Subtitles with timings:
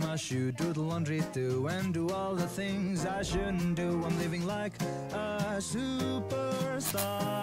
[0.00, 4.02] wash you, do the laundry too, and do all the things I shouldn't do.
[4.04, 4.80] I'm living like
[5.12, 7.41] a superstar.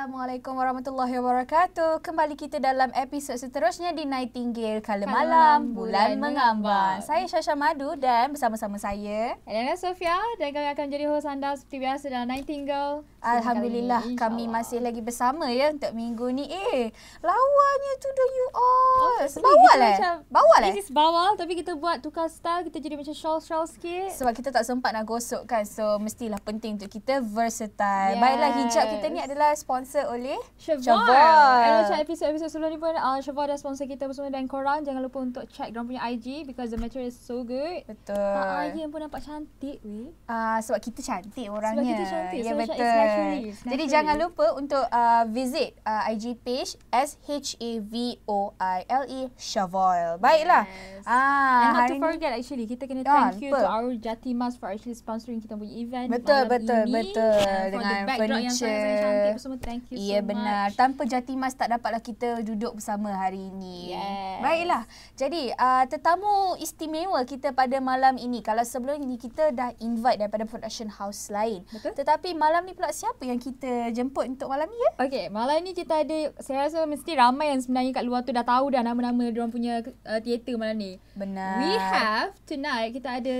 [0.00, 2.00] Assalamualaikum warahmatullahi wabarakatuh.
[2.00, 6.96] Kembali kita dalam episod seterusnya di Nightingale Kala Kala Malam Malam, Bulan Bulan Mengambang.
[7.04, 11.84] Saya Syasha Madu dan bersama-sama saya Elena Sofia dan kami akan jadi host anda seperti
[11.84, 13.04] biasa dalam Nightingale.
[13.20, 14.64] Alhamdulillah kami insyaAllah.
[14.64, 16.48] masih lagi bersama ya untuk minggu ni.
[16.48, 16.88] Eh,
[17.20, 18.96] lawannya tu dah you all.
[19.04, 19.96] Obviously, Bawal eh?
[20.00, 20.72] macam- Bawal eh?
[20.72, 24.16] This is bawal tapi kita buat tukar style, kita jadi macam shawl-shawl sikit.
[24.16, 25.68] Sebab kita tak sempat nak gosok kan.
[25.68, 28.16] So mestilah penting untuk kita versatile.
[28.16, 28.22] Yes.
[28.24, 30.80] Baiklah hijab kita ni adalah sponsor oleh Shavar.
[30.80, 31.58] Shavar.
[31.58, 35.00] And macam episod-episod sebelum ni pun uh, Shavar dah sponsor kita bersama dan korang jangan
[35.00, 37.82] lupa untuk check diorang punya IG because the material is so good.
[37.84, 38.14] Betul.
[38.14, 40.14] Tak Ayan pun nampak cantik weh.
[40.24, 41.82] Ah uh, sebab kita cantik orangnya.
[41.90, 42.70] kita cantik, Ya so betul.
[42.70, 43.88] it's naturally, it's Jadi naturally.
[43.90, 47.92] jangan lupa untuk uh, visit uh, IG page S H A V
[48.24, 50.16] O I L E Shavoil.
[50.16, 50.64] Baiklah.
[50.64, 51.02] Yes.
[51.02, 53.58] Ah And not to ni- forget actually kita kena Ah, thank you lupa.
[53.58, 56.92] to our Jati Mas for actually sponsoring kita punya event Betul, betul, ini.
[56.92, 57.32] betul.
[57.32, 58.68] For Dengan backdrop yang furniture.
[58.68, 60.66] sangat-sangat cantik semua thank you Ya so benar.
[60.66, 60.74] much.
[60.74, 63.94] Tanpa Jati Mas tak dapatlah kita duduk bersama hari ini.
[63.94, 64.42] Yes.
[64.42, 64.82] Baiklah.
[65.14, 68.42] Jadi uh, tetamu istimewa kita pada malam ini.
[68.42, 71.62] Kalau sebelum ini kita dah invite daripada production house lain.
[71.70, 71.94] Betul.
[71.94, 74.90] Tetapi malam ni pula siapa yang kita jemput untuk malam ni ya?
[75.06, 78.42] Okay, malam ni kita ada, saya rasa mesti ramai yang sebenarnya kat luar tu dah
[78.42, 80.92] tahu dah nama-nama diorang punya uh, teater malam ni.
[81.14, 81.62] Benar.
[81.62, 83.34] We have tonight, kita ada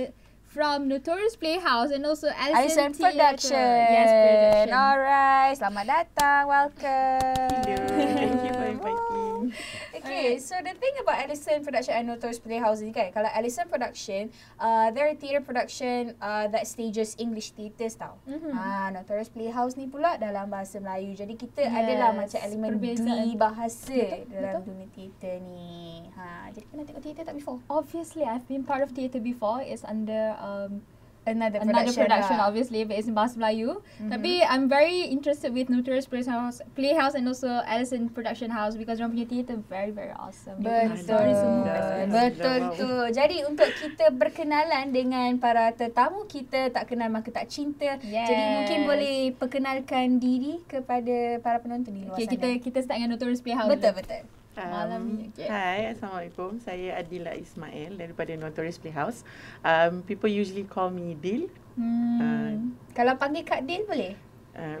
[0.51, 3.15] from Notorious Playhouse and also Alison Alison, Theatre.
[3.15, 3.55] Production.
[3.55, 4.75] Yes, production.
[4.75, 6.41] Alright, selamat datang.
[6.51, 7.51] Welcome.
[7.63, 9.55] Hello, thank you for inviting.
[10.01, 14.33] Okay, so the thing about Alison Production and Notorious Playhouse ni kan, kalau Alison Production,
[14.57, 18.17] uh, they're a theatre production uh, that stages English theatres tau.
[18.25, 18.49] Mhm.
[18.51, 21.13] Ah, Notorious Playhouse ni pula dalam bahasa Melayu.
[21.13, 24.67] Jadi kita Yes, adalah macam elemen dui bahasa Betul, dalam betul.
[24.73, 26.09] dunia teater ni.
[26.17, 27.61] Ha, jadi pernah tengok teater tak before?
[27.69, 29.61] Obviously, I've been part of theatre before.
[29.61, 30.81] It's under um,
[31.21, 32.49] Another another production, production, lah.
[32.49, 33.77] obviously, but it's in Bahasa Melayu.
[34.01, 34.09] Mhm.
[34.09, 39.13] Tapi I'm very interested with Notorious Playhouse, Playhouse and also Alison Production House because diorang
[39.13, 40.57] punya theatre very very awesome.
[40.57, 40.97] Dia Betul.
[40.97, 41.77] story semua
[42.09, 42.59] Betul.
[42.73, 42.89] tu.
[43.13, 48.01] Jadi untuk kita berkenalan dengan para tetamu kita tak kenal maka tak cinta.
[48.01, 48.25] Yes.
[48.25, 52.33] Jadi mungkin boleh perkenalkan diri kepada para penonton di luar Okay, sana.
[52.33, 53.69] kita kita start dengan Notorious Playhouse.
[53.69, 54.01] betul dulu.
[54.01, 54.40] betul.
[54.51, 55.47] Malam ni, okay.
[55.47, 56.59] Hai, Assalamualaikum.
[56.59, 59.23] Saya Adila Ismail daripada Notorious Playhouse.
[59.63, 61.47] Um, people usually call me Dil.
[61.79, 62.19] Hmm.
[62.19, 62.53] Uh,
[62.91, 64.19] Kalau panggil Kak Dil boleh?
[64.51, 64.79] Uh,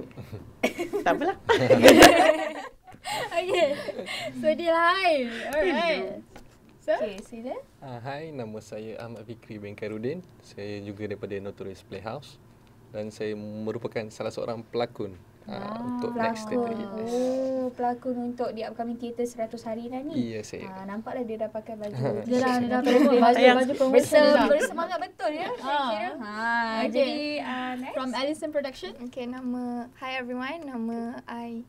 [1.05, 1.37] tak apalah.
[3.31, 3.73] Okay.
[4.37, 5.25] So dia hai.
[5.49, 6.21] Alright.
[6.85, 7.57] So, Okay, sila.
[7.81, 10.21] Uh, hai, nama saya Ahmad Fikri bin Khairuddin.
[10.45, 12.37] Saya juga daripada Notorious Playhouse
[12.93, 16.65] dan saya merupakan salah seorang pelakon uh, untuk next Pelakon.
[16.67, 16.97] theatre.
[16.97, 17.11] Yes.
[17.11, 20.13] Oh, pelakon untuk di upcoming theatre 100 hari dah ni.
[20.29, 20.67] Iya, saya.
[20.67, 21.93] Ah, nampaklah dia dah pakai baju.
[22.27, 23.01] dia dah dia dah t-shirt.
[23.01, 24.47] promote baju Yang baju promotion dah.
[24.47, 25.89] bersemangat betul ya saya Ah.
[25.89, 26.09] kira.
[26.13, 26.35] Ha,
[26.81, 26.89] Okay.
[26.89, 27.93] jadi uh, next.
[27.93, 28.91] From Alison Production.
[29.03, 29.63] Okay, nama
[29.97, 31.63] Hi everyone, nama I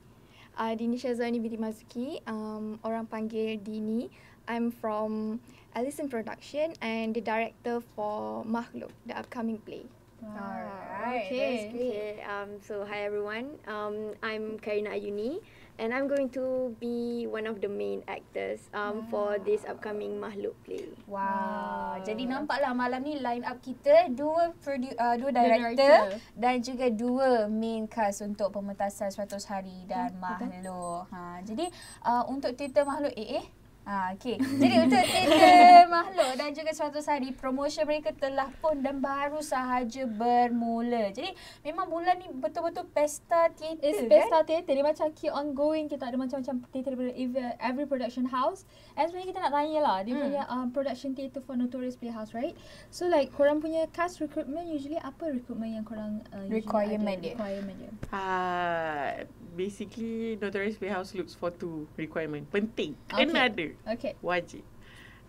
[0.54, 2.20] uh, Dini Syazwani binti Mazuki.
[2.24, 4.12] Um, orang panggil Dini.
[4.44, 5.38] I'm from
[5.72, 9.86] Alison Production and the director for Makhluk, the upcoming play.
[10.22, 11.34] Alright, Okay.
[11.34, 11.90] that's great.
[11.90, 13.58] Okay, um, so hi everyone.
[13.66, 15.42] Um, I'm Karina Ayuni,
[15.76, 20.54] and I'm going to be one of the main actors um, for this upcoming Mahluk
[20.62, 20.86] play.
[21.10, 21.18] Wow.
[21.18, 22.06] Wow.
[22.06, 26.02] Jadi nampaklah malam ni line up kita dua produ- uh, dua director, director.
[26.38, 31.10] dan juga dua main cast untuk pementasan 100 hari dan Hmm, makhluk.
[31.10, 31.66] Ha jadi
[32.06, 33.42] uh, untuk teater makhluk eh
[33.82, 34.38] Ha, okay.
[34.38, 40.06] Jadi untuk teater makhluk dan juga 100 hari promotion mereka telah pun dan baru sahaja
[40.06, 41.10] bermula.
[41.10, 44.06] Jadi memang bulan ni betul-betul pesta teater It's kan?
[44.06, 47.10] Pesta Theatre Dia macam keep on going Kita ada macam-macam theatre daripada
[47.58, 48.62] every, production house
[48.94, 50.22] And sebenarnya kita nak tanya lah Dia Hmm.
[50.22, 52.54] punya um, production theatre for Notorious Playhouse right
[52.88, 57.24] So like korang punya cast recruitment Usually apa recruitment yang korang uh, Requirement ada?
[57.24, 57.34] dia.
[57.34, 59.24] Requirement dia Uh,
[59.56, 62.44] basically, Notorious Playhouse looks for two requirement.
[62.52, 62.92] Penting.
[63.08, 63.24] Okay.
[63.24, 63.71] Kena ada.
[63.86, 64.62] Okay Wajib.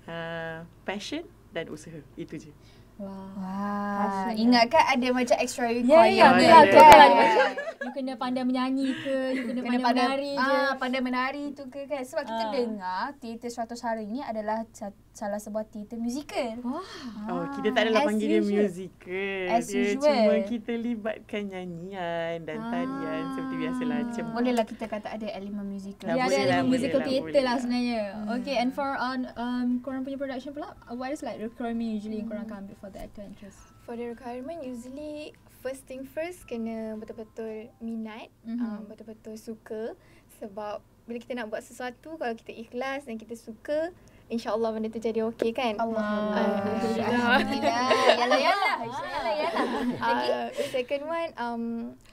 [0.03, 1.95] Uh, passion dan usaha.
[2.13, 2.51] Itu je.
[2.93, 4.37] Wow Wah, Passion.
[4.39, 7.09] ingatkan ada macam extra Ya, requirement ya, kan kan?
[7.09, 7.47] macam
[7.83, 11.43] You kena pandai menyanyi ke You kena, Kena pandai pandai menari je ah, pandai menari
[11.51, 12.51] tu ke kan sebab kita Ah.
[12.53, 16.57] dengar teater 100 hari ni adalah sa- salah sebuah teater musical.
[16.63, 16.81] Wah
[17.29, 18.57] Oh, kita tak adalah as panggil dia usual.
[18.59, 19.45] musical.
[19.47, 20.01] As dia usual.
[20.01, 22.89] cuma kita libatkan nyanyian dan tarian
[23.21, 23.29] Ah.
[23.31, 23.97] seperti biasalah.
[24.03, 26.07] Macam Bolehlah kita kata ada elemen musical.
[26.07, 27.55] Dah Dia ada lah, musical boleh lah, lah lah.
[27.55, 28.01] sebenarnya.
[28.11, 28.35] Hmm.
[28.35, 32.17] Okay, and for on um korang punya production pula, uh, what is like requirement usually
[32.17, 33.57] yang korang akan ambil for the actor and actress?
[33.83, 38.57] For the requirement, usually first thing first kena betul-betul minat, Mhm.
[38.59, 39.93] um, betul-betul suka
[40.35, 43.93] sebab bila kita nak buat sesuatu kalau kita ikhlas dan kita suka
[44.33, 45.77] InsyaAllah benda tu jadi okey kan.
[45.77, 46.33] Allahumma.
[46.33, 47.07] Alhamdulillah.
[47.07, 47.87] Alhamdulillah.
[48.17, 48.75] Yalah yalah.
[48.83, 49.65] Yalah yalah.
[50.01, 50.27] Lagi?
[50.29, 51.63] Uh, the second one um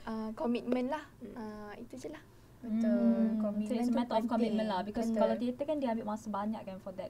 [0.05, 1.03] uh, commitment lah.
[1.33, 2.23] Uh, itu je lah.
[2.61, 2.93] Betul.
[2.93, 3.41] Hmm.
[3.41, 5.21] So Commitment it's a matter of commitment lah because Betul.
[5.25, 7.09] kalau theatre kan dia ambil masa banyak kan for that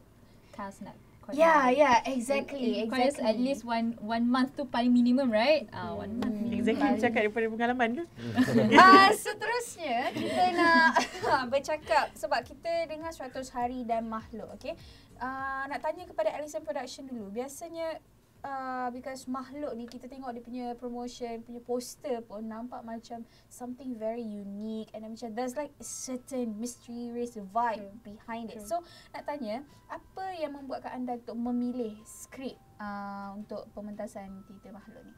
[0.55, 0.95] cast nak.
[1.31, 2.59] Yeah, yeah, exactly.
[2.59, 3.29] It requires exactly.
[3.29, 5.69] at least one one month tu paling minimum right?
[5.71, 6.33] Ah uh, one month.
[6.33, 6.59] minimum.
[6.59, 8.03] Exactly cakap daripada pengalaman ke?
[8.81, 10.91] Ah, seterusnya kita nak
[11.53, 14.75] bercakap sebab kita dengar 100 hari dan makhluk, okay?
[15.21, 17.29] Uh, nak tanya kepada Alison Production dulu.
[17.29, 18.01] Biasanya
[18.41, 23.93] uh, because makhluk ni kita tengok dia punya promotion, punya poster pun nampak macam something
[23.93, 28.65] very unique and macam there's like a certain mysterious vibe behind it.
[28.65, 28.81] So
[29.13, 29.61] nak tanya,
[29.93, 35.15] apa yang membuatkan anda untuk memilih skrip uh, untuk pementasan teater makhluk ni?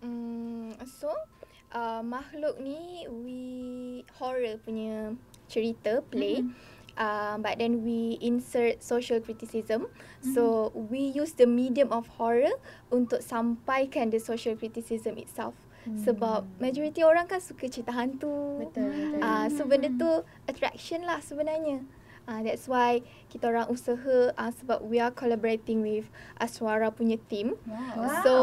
[0.00, 1.12] Hmm, so
[1.76, 3.40] uh, makhluk ni we
[4.18, 5.14] horror punya
[5.46, 6.42] cerita play.
[6.42, 6.79] Mm-hmm.
[7.00, 9.88] Uh, but then we insert social criticism.
[9.88, 10.36] Mm-hmm.
[10.36, 12.52] So we use the medium of horror
[12.92, 15.56] untuk sampaikan the social criticism itself.
[15.88, 15.96] Mm.
[16.04, 18.60] Sebab majoriti orang kan suka cerita hantu.
[18.60, 19.24] Betul, betul.
[19.24, 20.12] Ah, so benda tu
[20.44, 21.88] attraction lah sebenarnya.
[22.28, 23.00] Uh, that's why
[23.32, 27.56] kita orang usaha uh, sebab we are collaborating with Aswara punya team.
[27.64, 27.96] Wow.
[27.96, 28.20] Wow.
[28.20, 28.34] So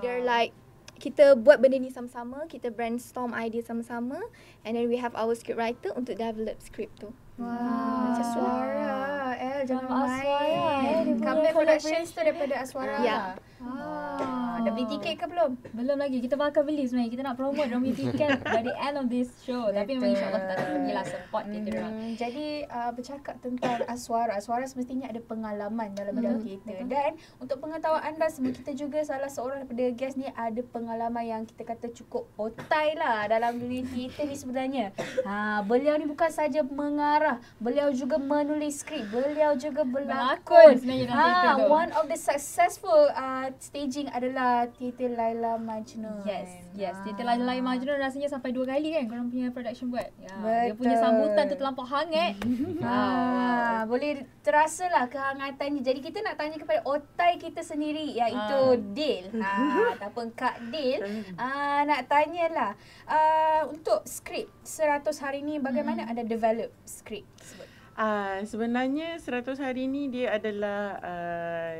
[0.00, 0.56] they're like
[1.00, 4.20] kita buat benda ni sama-sama, kita brainstorm idea sama-sama
[4.64, 7.12] and then we have our script writer untuk develop script tu.
[7.40, 9.00] Wah, macam suara.
[9.40, 10.12] Eh, jangan main.
[10.12, 12.96] Aswara, Comeback Productions tu daripada Aswara.
[13.00, 13.18] Ya.
[13.64, 14.16] Ah,
[14.60, 15.50] dah beli tiket ke belum?
[15.72, 16.18] Belum lagi.
[16.18, 17.10] Kita bakal beli sebenarnya.
[17.10, 19.68] Kita nak promote dorang punya tiket by the end of this show.
[19.68, 20.14] Tapi memang Betul.
[20.14, 21.92] insyaAllah kita akan pergilah support dia dorang.
[21.92, 24.32] Hmm, jadi uh, bercakap tentang Aswara.
[24.32, 26.76] Aswara semestinya ada pengalaman dalam bidang teater.
[26.84, 31.42] Dan untuk pengetahuan anda semua, kita juga salah seorang daripada guest ni ada pengalaman yang
[31.44, 34.86] kita kata cukup otai lah dalam dunia teater ni sebenarnya.
[35.22, 41.54] Ha, beliau ni bukan saja mengarah, beliau juga menulis skrip, beliau juga Berlakon sebenarnya Ah,
[41.54, 41.66] tu.
[41.66, 46.22] one of the successful uh, staging adalah teater Laila Majnun.
[46.22, 46.92] Yes, yes.
[46.92, 47.02] Ah.
[47.02, 50.08] Dia telah lain Majnun rasanya sampai dua kali kan korang punya production buat.
[50.16, 50.78] Ya, dia Betul.
[50.78, 52.34] punya sambutan tu terlampau hangat.
[52.82, 55.80] Ah, boleh terasa lah kehangatan ni.
[55.80, 58.76] Jadi kita nak tanya kepada otai kita sendiri iaitu Ah.
[58.76, 59.24] Dil.
[59.36, 59.52] Ha,
[59.96, 61.00] ataupun Kak Dil.
[61.34, 62.72] Ah, nak tanyalah
[63.04, 66.10] uh, untuk skrip 100 hari ni bagaimana Hmm.
[66.10, 67.68] anda develop skrip tersebut?
[67.92, 71.76] Ah sebenarnya 100 hari ni dia adalah uh,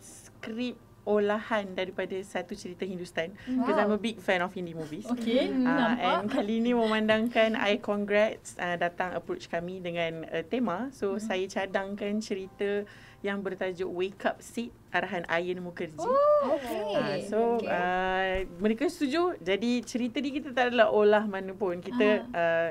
[0.00, 3.32] skrip olahan daripada satu cerita Hindustan.
[3.48, 5.08] Because I'm a big fan of Hindi movies.
[5.08, 5.96] Okay, Uh, nampak.
[5.96, 10.92] and kali ni memandangkan I Congrats uh, datang approach kami dengan uh, tema.
[10.92, 11.24] So Hmm.
[11.24, 12.84] saya cadangkan cerita
[13.18, 15.98] yang bertajuk Wake Up Sid arahan Ayan Mukherjee.
[15.98, 16.82] Okay.
[16.94, 17.66] Ah, so okay.
[17.66, 19.34] uh, mereka setuju.
[19.40, 21.80] Jadi cerita ni kita tak adalah olah mana pun.
[21.80, 22.70] Kita uh,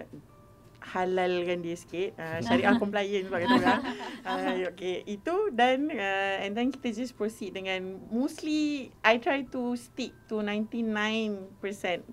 [1.05, 2.17] halalkan dia sikit.
[2.17, 3.81] Uh, syariah compliant sebab kata orang.
[4.25, 9.77] Uh, okay, itu dan uh, and then kita just proceed dengan mostly I try to
[9.77, 11.57] stick to 99%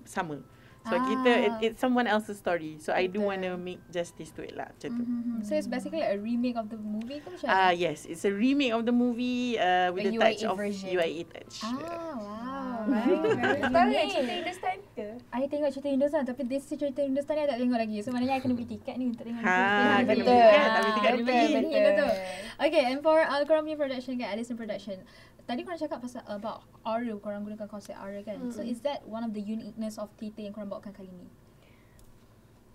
[0.05, 0.41] sama.
[0.85, 1.01] So Ah.
[1.01, 2.77] kita it, it's someone else's story.
[2.77, 5.01] So I do want to make justice to it lah macam tu.
[5.01, 5.41] Mhm.
[5.41, 8.29] So it's basically a remake of the movie ke macam Ah uh, yes, it's a
[8.29, 10.87] remake of the movie uh, with The a touch UAE of version.
[10.91, 11.55] UAE touch.
[11.61, 11.73] Ah,
[12.15, 12.53] wow.
[12.85, 13.73] Very, very Unique.
[13.73, 15.07] Tahu tak cerita Hindustan ke?
[15.33, 17.97] I tengok cerita Hindustan tapi this cerita Hindustan ni I tak tengok lagi.
[17.99, 19.41] So maknanya I kena beli tiket ni untuk tengok.
[19.41, 19.65] Ha, ni.
[19.65, 20.21] kena Betul.
[20.21, 21.55] beli tiket, tak beli tiket Ah, dia betul, pergi.
[21.57, 22.11] betul, betul.
[22.55, 25.03] Okay, and for uh, korang punya production kan, Alison Production.
[25.43, 28.49] Tadi korang cakap pasal about aura, korang gunakan konsep aura kan.
[28.49, 31.27] So is that one of the uniqueness of theatre yang korang bawakan kali ni?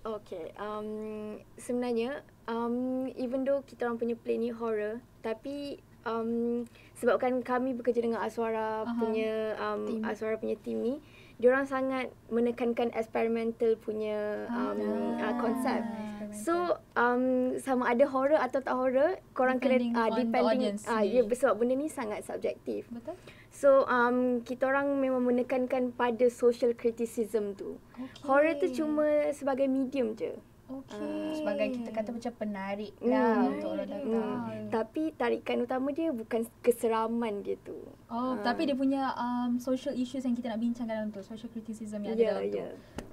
[0.01, 6.65] Okay, um, sebenarnya um, even though kita orang punya play ni horror, tapi um,
[6.97, 8.97] sebabkan kami bekerja dengan Aswara Aha.
[8.97, 10.01] punya um, Team.
[10.05, 10.95] Aswara punya team ni,
[11.41, 15.81] diorang sangat menekankan experimental punya um, uh, konsep.
[16.31, 20.63] So um, sama ada horror atau tak horror, korang Depending kena uh, on the depending
[20.87, 21.27] ah sendiri.
[21.27, 22.87] ya sebab benda ni sangat subjektif.
[22.93, 23.17] Betul?
[23.51, 27.81] So um, kita orang memang menekankan pada social criticism tu.
[27.97, 28.23] Okay.
[28.23, 30.37] Horror tu cuma sebagai medium je.
[30.71, 31.35] Okay.
[31.35, 33.51] Sebagai kita kata macam penarik lah Hmm.
[33.51, 34.39] untuk orang datang.
[34.39, 34.69] Hmm.
[34.71, 37.75] Tapi tarikan utama dia bukan keseraman dia tu.
[38.11, 38.43] Oh, Ah.
[38.43, 42.13] tapi dia punya um, social issues yang kita nak bincangkan dalam tu, social criticism yang
[42.13, 42.59] ada Ya, dalam tu.
[42.59, 42.71] ya.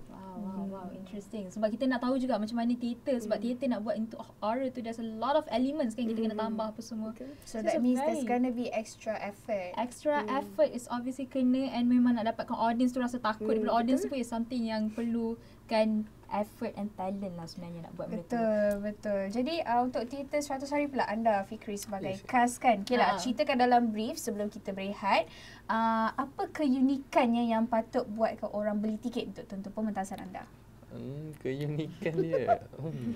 [0.08, 1.50] Wow, wow, wow, interesting.
[1.50, 3.18] Sebab kita nak tahu juga macam mana theatre.
[3.18, 6.34] Sebab theatre nak buat into horror tu, there's a lot of elements kan kita kena
[6.36, 7.10] tambah apa semua.
[7.14, 9.74] So So that a means there's gonna be extra effort.
[9.76, 13.74] Extra effort is obviously kena and memang nak dapatkan audience tu rasa takut Hmm, daripada
[13.76, 18.20] audience tu pun is something yang perlukan effort and talent lah sebenarnya nak buat benda
[18.20, 18.36] tu.
[18.36, 19.22] Betul, betul.
[19.30, 22.24] Jadi uh, untuk teater 100 hari pula anda Fikri sebagai Yes.
[22.24, 22.82] cast kan.
[22.82, 23.18] Okay lah, Ah.
[23.18, 25.26] ceritakan dalam brief sebelum kita berehat.
[25.66, 30.44] Uh, apa keunikannya yang patut buatkan orang beli tiket untuk tonton pementasan anda?
[30.88, 32.64] Hmm, keunikan dia.
[32.78, 33.12] Hmm.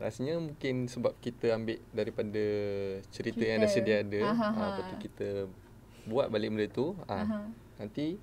[0.00, 2.44] Rasanya mungkin sebab kita ambil daripada
[3.10, 3.42] cerita, Cerita.
[3.44, 4.20] yang dah sedia ada.
[4.24, 4.46] Ah, ha.
[4.48, 5.28] lepas tu kita
[6.06, 6.96] buat balik benda tu.
[7.04, 7.38] Ah, Aha.
[7.76, 8.16] nanti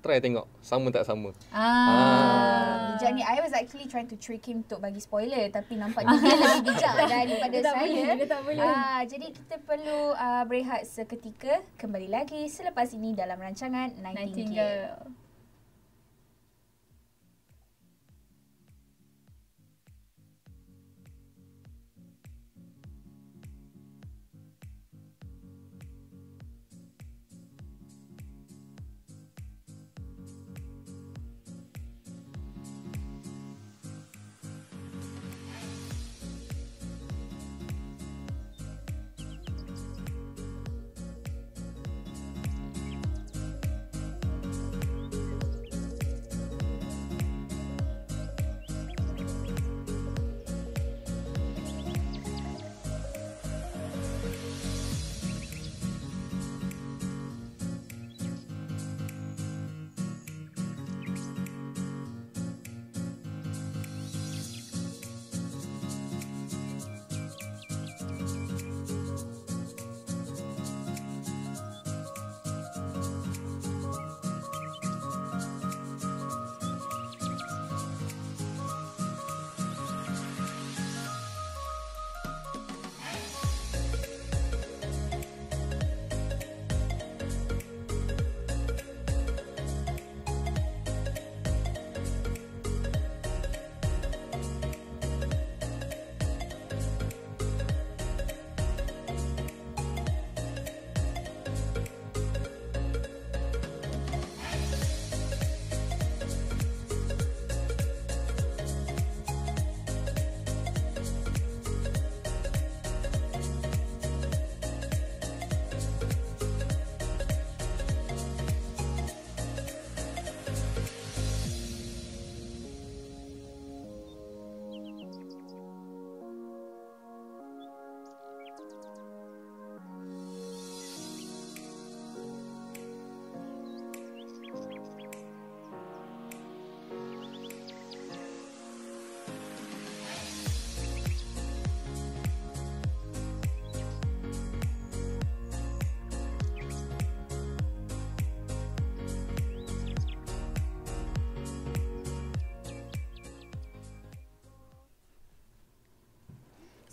[0.00, 1.30] try tengok sama tak sama.
[1.52, 2.96] Ah.
[2.96, 6.36] Bijak ni, I was actually trying to trick him untuk bagi spoiler tapi nampaknya dia
[6.36, 7.80] lebih bijak daripada Dia saya.
[7.80, 8.64] boleh, dia tak boleh.
[8.64, 11.60] Ah, jadi kita perlu uh, berehat seketika.
[11.76, 14.16] Kembali lagi selepas ini dalam rancangan Nightingale.
[14.16, 15.19] Nightingale.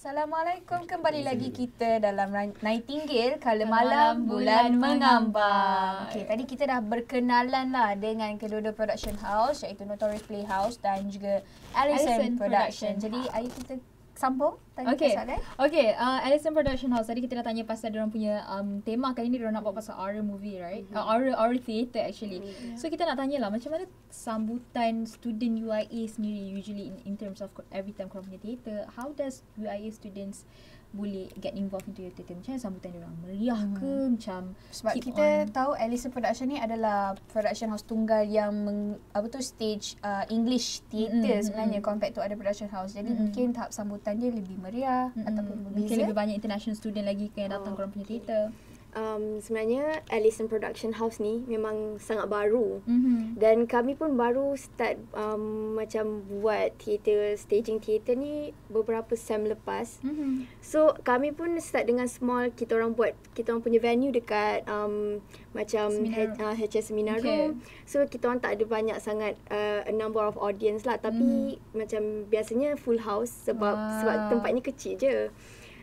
[0.07, 2.31] Assalamualaikum kembali lagi kita dalam
[2.63, 5.35] Nightingale Kala Malam bulan mengambang.
[5.35, 5.95] mengambang.
[6.07, 11.43] Okey, tadi kita dah berkenalan lah dengan kedua-dua production house iaitu Notorious Playhouse dan juga
[11.75, 12.39] Allison, Allison Production.
[12.39, 13.73] Production Jadi ayo kita
[14.17, 15.13] sambung tanya Okay.
[15.13, 15.37] soalan.
[15.61, 17.05] Okay, uh, Allison Production House.
[17.05, 19.93] Tadi kita dah tanya pasal diorang punya um, tema kali ni diorang nak buat pasal
[19.93, 20.89] horror movie, right?
[20.89, 22.41] Uh, horror, horror theatre actually.
[22.73, 27.39] So kita nak tanya lah macam mana sambutan student UIA sendiri usually in, in terms
[27.45, 28.89] of every time korang punya theatre.
[28.97, 30.43] How does UIA students
[30.95, 32.33] boleh get involved into your theatre?
[32.33, 33.15] Macam mana sambutan diorang?
[33.19, 33.91] Meriah ke?
[34.07, 34.41] Macam
[34.71, 35.51] Sebab keep kita on?
[35.51, 40.87] tahu Allison Production ni adalah production house tunggal yang meng, apa tu stage uh, English
[40.87, 41.89] theatre Mm-mm, sebenarnya mm-mm.
[41.91, 42.95] compared to other production house.
[42.95, 43.29] Jadi Mm-mm.
[43.29, 45.27] mungkin tahap sambutan dia lebih meriah Mm-mm.
[45.27, 48.23] ataupun Mungkin lebih banyak international student lagi yang datang Oh, korang punya okay.
[48.23, 48.45] theatre.
[48.97, 52.81] Um, sebenarnya Allison Production House ni memang sangat baru.
[52.89, 53.37] Mm-hmm.
[53.37, 60.01] Dan kami pun baru start um, macam buat theater, staging theater ni beberapa sem lepas.
[60.01, 60.49] Mm-hmm.
[60.65, 65.21] So kami pun start dengan small kita orang buat kita orang punya venue dekat um,
[65.53, 67.29] macam Seminar H, uh, HS Seminar Okay.
[67.29, 67.61] Room.
[67.85, 72.25] So kita orang tak ada banyak sangat uh, a number of audience lah tapi macam
[72.33, 73.93] biasanya full house sebab Wow.
[74.01, 75.15] sebab tempatnya kecil je.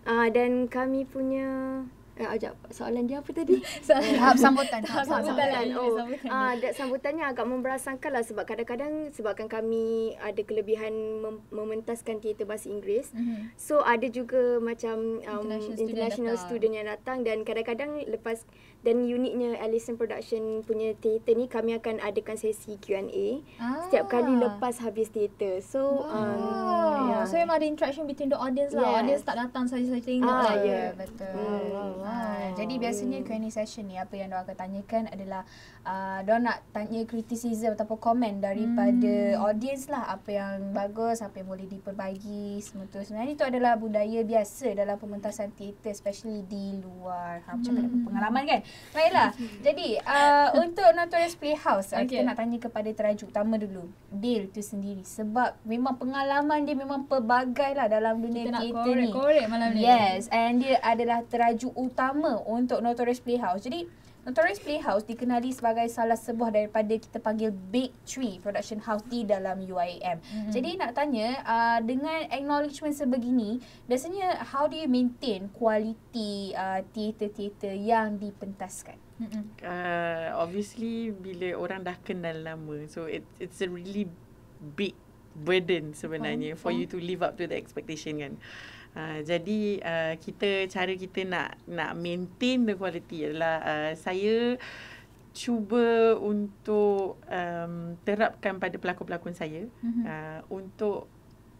[0.02, 1.80] Uh, dan kami punya
[2.16, 3.58] uh, ajak soalan dia apa tadi?
[3.84, 4.80] Tahap sambutan.
[4.80, 5.48] Tahap tahap sambutan.
[5.48, 5.64] Sambutan.
[5.64, 6.28] Ya, Oh, sambutan.
[6.28, 9.84] ah, uh, sambutannya agak memberasankan lah sebab kadang-kadang sebabkan kami
[10.18, 13.10] ada kelebihan mem- mementaskan teater bahasa Inggeris.
[13.10, 13.56] Mm-hmm.
[13.56, 18.46] So ada juga macam um, International international, student student, yang datang dan kadang-kadang lepas
[18.80, 23.80] dan uniknya Allison Production punya teater ni kami akan adakan sesi Q&A Ah.
[23.82, 25.58] setiap kali lepas habis teater.
[25.60, 26.42] So um,
[26.84, 27.24] Oh, yeah.
[27.24, 28.84] so memang ada interaction between the audience lah.
[28.86, 28.98] Yes.
[29.00, 30.54] Audience tak datang saja-saja tengok Ah, lah.
[30.60, 30.82] ya.
[30.92, 31.32] betul.
[31.32, 32.03] Hmm.
[32.04, 35.48] Wow, jadi biasanya Q&A session ni apa yang diorang akan tanyakan adalah
[35.88, 39.40] uh, diorang nak tanya criticism ataupun komen daripada hmm.
[39.40, 43.00] audience lah apa yang bagus, apa yang boleh diperbagi semua tu.
[43.00, 47.40] Sebenarnya itu adalah budaya biasa dalam pementasan teater especially di luar.
[47.48, 48.04] Ha, macam hmm.
[48.04, 48.60] pengalaman kan?
[48.92, 49.28] Baiklah.
[49.64, 52.20] jadi uh, untuk Notorious Playhouse okay.
[52.20, 53.88] kita nak tanya kepada terajuk utama dulu.
[54.12, 58.92] Dale tu sendiri sebab memang pengalaman dia memang pelbagai lah dalam dunia Kita nak teater
[58.92, 59.08] ni.
[59.08, 59.88] korek-korek malam ni.
[59.88, 61.92] Yes, and dia adalah terajuk utama
[62.44, 63.64] untuk Notorious Playhouse.
[63.64, 63.86] Jadi,
[64.24, 69.60] Notorious Playhouse dikenali sebagai salah sebuah daripada kita panggil Big Tree Production House di dalam
[69.60, 70.16] UIM.
[70.16, 70.48] Mm-hmm.
[70.48, 77.76] Jadi nak tanya, uh, dengan acknowledgement sebegini, biasanya how do you maintain kualiti uh, teater-teater
[77.76, 78.96] yang dipentaskan?
[79.20, 79.44] Mm-mm.
[79.60, 84.08] Uh, obviously bila orang dah kenal nama, so it it's a really
[84.74, 84.96] big
[85.36, 88.34] burden sebenarnya for you to live up to the expectation kan.
[88.40, 88.73] Uh,
[89.20, 94.54] jadi uh, kita cara kita nak nak maintain the quality adalah uh, saya
[95.34, 100.02] cuba untuk um, terapkan pada pelakon-pelakon saya Mhm.
[100.06, 101.10] uh, untuk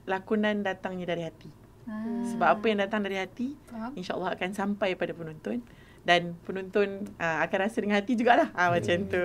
[0.07, 1.50] lakonan datangnya dari hati.
[1.85, 2.23] Ah.
[2.31, 3.59] Sebab apa yang datang dari hati
[3.93, 5.59] insya-Allah akan sampai pada penonton
[6.04, 8.52] dan penonton uh, akan rasa dengan hati jugalah.
[8.52, 9.25] Ah macam tu.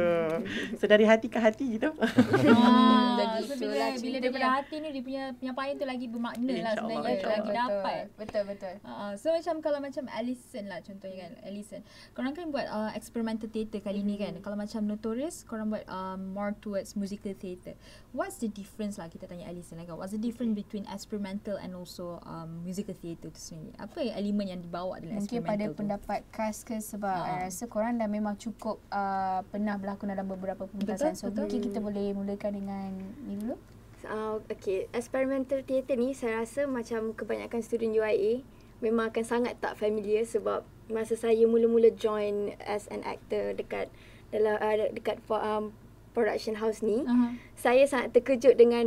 [0.80, 1.92] So dari hati ke hati gitu.
[2.50, 4.20] Ah, so Begitulah bila bila ceritanya.
[4.24, 7.38] daripada hati ni dia punya penyampaian tu lagi bermakna lah sebenarnya insyaAllah.
[7.38, 8.04] lagi dapat.
[8.16, 8.74] Betul, betul.
[8.84, 11.82] Uh, so macam kalau macam Alison lah contohnya kan Alison
[12.16, 16.32] Korang kan buat uh, experimental theatre kali ni kan Kalau macam Notorious korang buat um,
[16.32, 17.76] more towards musical theatre
[18.16, 21.76] What's the difference lah kita tanya Alison lah kan What's the difference between experimental and
[21.76, 25.80] also um, musical theatre tu sendiri Apa elemen yang dibawa dalam Mungkin pada experimental tu
[25.80, 27.50] pendapat Kas ke sebab Ha.
[27.50, 31.18] rasa korang dah memang cukup uh, pernah berlakon dalam beberapa pementasan.
[31.18, 31.38] Betul, So betul.
[31.50, 32.90] mungkin kita boleh mulakan dengan
[33.26, 33.58] ni dulu.
[34.06, 38.46] Uh, okay, experimental theatre ni saya rasa macam kebanyakan student UIA
[38.80, 43.92] memang akan sangat tak familiar sebab masa saya mula-mula join as an actor dekat
[44.32, 45.76] dalam uh, dekat for, um,
[46.14, 47.38] production house ni, uh-huh.
[47.54, 48.86] saya sangat terkejut dengan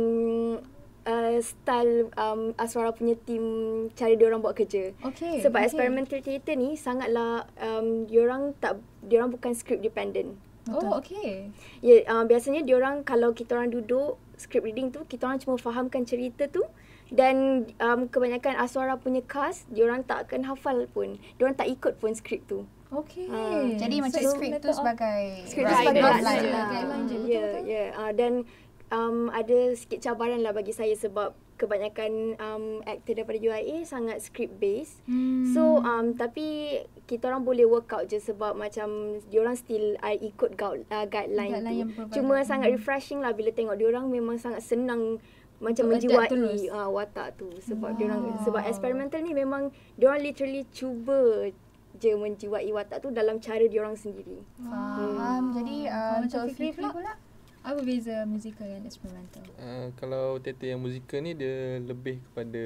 [1.05, 3.43] uh, style um, Aswara punya team
[3.93, 4.91] cara dia orang buat kerja.
[5.01, 5.67] Okay Sebab okay.
[5.67, 10.35] experimental theatre ni sangatlah um, diorang tak diorang bukan script dependent.
[10.65, 15.37] Oh okay Ya, uh, biasanya diorang kalau kita orang duduk script reading tu, kita orang
[15.37, 16.63] cuma fahamkan cerita tu
[17.11, 21.19] dan um, kebanyakan Aswara punya cast, diorang tak akan hafal pun.
[21.37, 22.63] Diorang tak ikut pun skrip tu.
[22.89, 26.45] Okay Ah, Jadi macam So, skrip tu method of- sebagai Skrip tu guideline sebagai guideline
[26.45, 27.83] je, guideline je, Ya, ya.
[27.93, 28.31] Ah, Dan
[28.93, 34.57] um, ada sikit cabaran lah bagi saya sebab kebanyakan um, actor daripada UIA sangat script
[34.57, 35.01] based.
[35.05, 35.53] hmm.
[35.53, 38.89] So um, tapi kita orang boleh work out je sebab macam
[39.27, 42.19] diorang still uh, ikut guide, uh, guideline, Guideline tu.
[42.19, 42.47] Cuma Hmm.
[42.47, 45.17] sangat refreshing lah bila tengok diorang memang sangat senang
[45.57, 46.27] macam Untuk menjiwai
[46.75, 47.97] uh, watak tu sebab Wow.
[47.97, 51.47] diorang sebab eksperimental ni memang diorang literally cuba
[51.93, 54.43] je menjiwai watak tu dalam cara diorang sendiri.
[54.59, 55.55] Faham.
[55.55, 56.89] Jadi uh, Kalau macam Fikri pula?
[56.91, 57.13] pula.
[57.63, 59.43] Apa beza musical dan experimental?
[59.55, 62.63] Uh, kalau teater yang musikal ni dia lebih kepada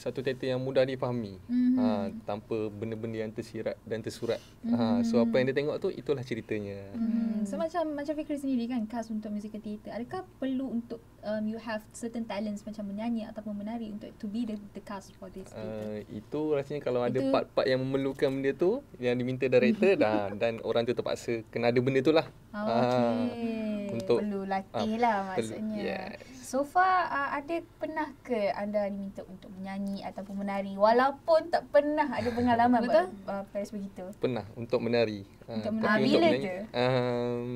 [0.00, 1.36] satu teater yang mudah difahami.
[1.44, 1.72] Mhm.
[1.76, 1.84] Ha,
[2.24, 4.40] tanpa benda-benda yang tersirat dan tersurat.
[4.64, 6.80] Ha, so apa yang dia tengok tu itulah ceritanya.
[6.90, 7.44] Hmm.
[7.44, 9.92] So macam macam Fikri sendiri kan cast untuk musical theatre.
[9.92, 14.42] Adakah perlu untuk um, you have certain talents macam menyanyi ataupun menari untuk to be
[14.42, 15.60] the, the cast for this theatre?
[15.60, 20.32] Uh, itu rasanya kalau ada Itu- part-part yang memerlukan benda tu yang diminta director dah
[20.32, 22.24] dan orang tu terpaksa kena ada benda tu lah.
[22.50, 23.92] Oh, Ah, okay.
[23.92, 25.78] untuk Perlu latih ah, lah perlu- maksudnya.
[25.78, 26.39] yes.
[26.50, 32.10] So far uh, ada pernah ke anda diminta untuk menyanyi ataupun menari walaupun tak pernah
[32.10, 33.06] ada pengalaman Betul?
[33.30, 34.02] uh, Paris begitu.
[34.18, 35.22] Pernah untuk menari.
[35.46, 36.02] Ah, Untuk tapi menari.
[36.02, 36.54] Bila menyanyi, tu?
[36.74, 37.50] Um,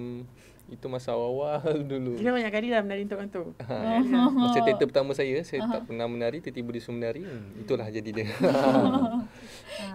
[0.70, 1.58] itu masa awal
[1.90, 2.14] dulu.
[2.14, 3.44] Kira banyak kali lah menari untuk orang tu.
[3.66, 3.74] Ha,
[4.46, 7.26] masa teater pertama saya, saya tak pernah menari, tiba-tiba disuruh menari.
[7.26, 8.30] Hmm, itulah jadi dia.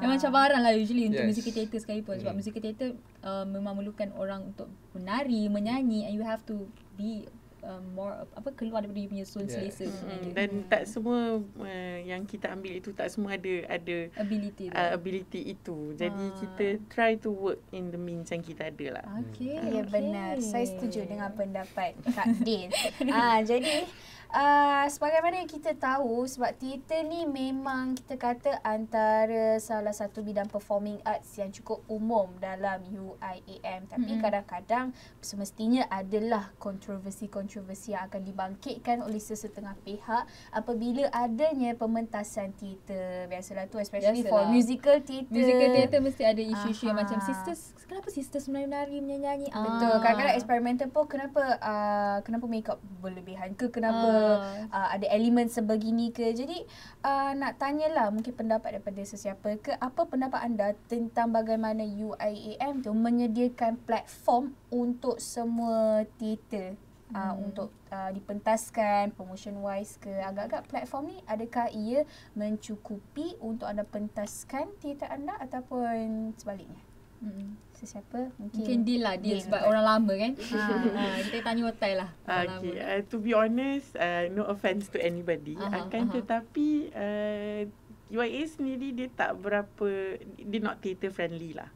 [0.03, 1.29] Memang cabaran lah usually untuk Yes.
[1.31, 2.39] musical theatre sekalipun sebab Hmm.
[2.43, 2.91] musical theatre
[3.23, 6.67] uh, memang memerlukan orang untuk menari, menyanyi and you have to
[6.99, 7.23] be
[7.61, 9.65] um, more apa keluar daripada you punya soul Yeah.
[9.65, 10.31] selesa Hmm, sebenarnya.
[10.33, 15.41] dan tak semua uh, yang kita ambil itu tak semua ada ada ability uh, ability
[15.49, 15.77] itu.
[15.93, 16.35] Jadi Ah.
[16.37, 19.05] kita try to work in the means yang kita ada lah.
[19.25, 19.55] Okay.
[19.55, 19.83] Ya okay.
[19.87, 20.33] benar.
[20.39, 22.69] Saya setuju dengan pendapat Kak Din.
[23.11, 23.87] ah jadi
[24.29, 30.47] uh, sebagaimana yang kita tahu sebab teater ni memang kita kata antara salah satu bidang
[30.47, 34.21] performing arts yang cukup umum dalam UIAM tapi Mm-mm.
[34.21, 34.85] kadang-kadang
[35.19, 43.25] semestinya adalah kontroversi-kontroversi kontroversi yang akan dibangkitkan oleh sesetengah pihak apabila adanya pementasan teater.
[43.25, 44.51] Biasalah tu especially for Biasalah.
[44.51, 45.31] musical theater.
[45.31, 49.47] Musical theatre mesti ada isu-isu yang macam sisters, kenapa sisters menari-nari, menyanyi?
[49.49, 49.97] Betul.
[50.03, 53.71] Kadang-kadang eksperimental pun kenapa uh, kenapa make up berlebihan ke?
[53.71, 54.18] Kenapa Ah.
[54.19, 56.31] Uh, ada elemen sebegini ke?
[56.35, 56.65] Jadi
[57.05, 62.91] uh, nak tanyalah mungkin pendapat daripada sesiapa ke apa pendapat anda tentang bagaimana UIAM tu
[62.91, 66.75] menyediakan platform untuk semua teater
[67.13, 67.49] uh, Hmm.
[67.49, 72.05] untuk uh, dipentaskan promotion wise ke agak-agak platform ni adakah ia
[72.37, 76.88] mencukupi untuk anda pentaskan teater anda ataupun sebaliknya
[77.19, 77.51] Mm-mm.
[77.75, 79.45] sesiapa mungkin Mungkin deal lah, deal Deal.
[79.47, 80.31] sebab orang lama kan.
[80.35, 80.59] Ha.
[80.99, 82.09] ha, kita tanya hotel lah.
[82.23, 82.91] Okay, lama.
[82.91, 85.55] uh, to be honest, uh, no offense to anybody.
[85.55, 86.13] Aha, Akan aha.
[86.19, 87.61] tetapi uh,
[88.09, 91.69] UIA sendiri dia tak berapa, dia not theatre friendly lah.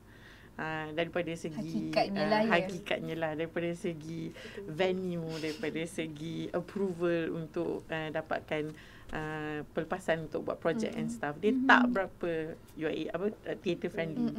[0.53, 2.49] Uh, daripada segi Hakikatnya uh, lah, ya.
[2.62, 4.29] hakikatnya lah daripada segi
[4.69, 8.69] venue daripada segi approval untuk uh, dapatkan
[9.13, 14.34] uh, pelepasan untuk buat project and stuff dia tak berapa UIA apa uh, theatre friendly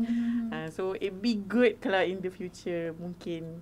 [0.55, 3.59] Uh, so it be good kalau in the future mungkin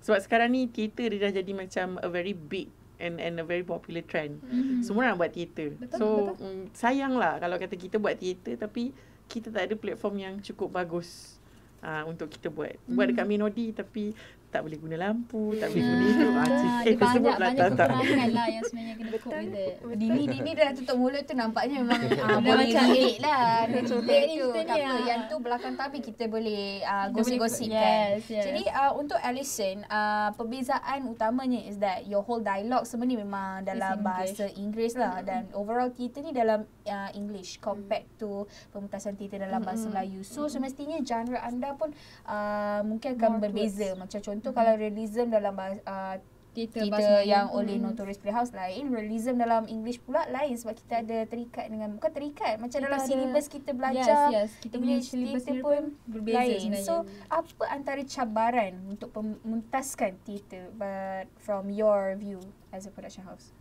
[0.00, 3.64] sebab sekarang ni teater dia dah jadi macam a very big and and a very
[3.64, 4.40] popular trend.
[4.44, 4.84] Mhm.
[4.84, 5.76] Semua orang buat teater.
[5.76, 8.92] Betul, so mm, sayang lah kalau kata kita buat teater tapi
[9.28, 11.40] kita tak ada platform yang cukup bagus
[11.84, 12.76] uh, untuk kita buat.
[12.88, 14.12] Buat dekat Minodi tapi
[14.50, 16.26] tak boleh guna lampu, tak boleh guna itu.
[16.26, 17.88] Ah, Ah, cik- ada eh, banyak, lah, banyak tak, tak.
[17.88, 19.74] kekurangan lah yang sebenarnya kena cope with it.
[19.96, 23.44] Dini Dini dah tutup mulut tu nampaknya memang uh, boleh macam- relate lah.
[23.64, 24.48] Dia relate ni tu.
[24.48, 24.90] kita Tak apa.
[24.90, 25.00] ah.
[25.06, 27.70] Yang tu belakang tapi kita boleh uh, Kita gosip-gosipkan.
[27.70, 28.44] boleh- yes, yes.
[28.44, 33.62] Jadi uh, untuk Alison, uh, perbezaan utamanya is that your whole dialogue semua ni memang
[33.62, 39.38] dalam bahasa Inggeris lah dan overall theater ni dalam uh, English compared to pementasan theater
[39.38, 40.26] dalam bahasa Melayu.
[40.26, 41.94] So semestinya genre anda pun
[42.26, 43.94] uh, mungkin akan More berbeza.
[43.94, 46.16] Macam contoh kalau realism dalam bahasa uh,
[46.50, 46.82] kita
[47.22, 51.94] yang oleh Notorious Playhouse lain, realism dalam English pula lain sebab kita ada terikat dengan
[51.94, 54.18] bukan terikat macam Kita dalam syllabus kita belajar.
[54.34, 54.50] Yes, yes.
[54.58, 56.58] Kita punya English syllabus pun pun berbeza lain.
[56.58, 56.86] sebenarnya.
[56.86, 56.94] So
[57.30, 62.42] apa antara cabaran untuk pementaskan teater but from your view
[62.74, 63.54] as a production house?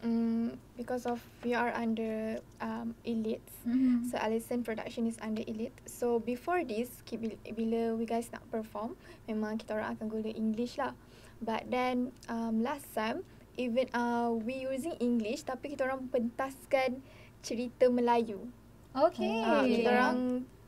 [0.00, 3.52] Mm, because of we are under um, elites.
[3.68, 4.08] Mhm.
[4.08, 5.76] So Alison production is under elite.
[5.84, 8.96] So before this, bila, we guys nak perform,
[9.28, 10.96] memang kita orang akan guna English lah.
[11.44, 13.28] But then um, last time,
[13.60, 17.04] even uh, we using English, tapi kita orang pentaskan
[17.44, 18.48] cerita Melayu.
[18.96, 19.44] Okay.
[19.44, 20.16] Uh, kita orang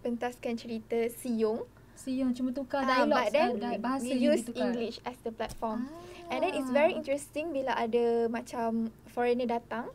[0.05, 1.65] pentaskan cerita Siung.
[1.93, 4.73] Si yang cuma tukar Ah, dialog but then uh, bahasa we use ditukar.
[4.73, 5.89] English as the platform.
[5.89, 6.33] Ah.
[6.33, 9.93] And then it's very interesting bila ada macam foreigner datang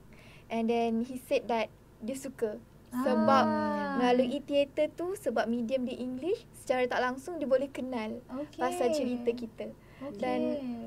[0.48, 1.68] and then he said that
[2.00, 4.00] dia suka sebab Ah.
[4.00, 8.60] melalui teater tu sebab medium dia English secara tak langsung dia boleh kenal okay.
[8.62, 9.68] pasal cerita kita.
[9.98, 10.22] Okay.
[10.22, 10.40] Dan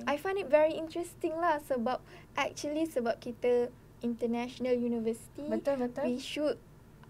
[0.06, 2.00] I find it very interesting lah sebab
[2.38, 3.68] actually sebab kita
[4.00, 6.08] international university Betul betul.
[6.08, 6.56] we should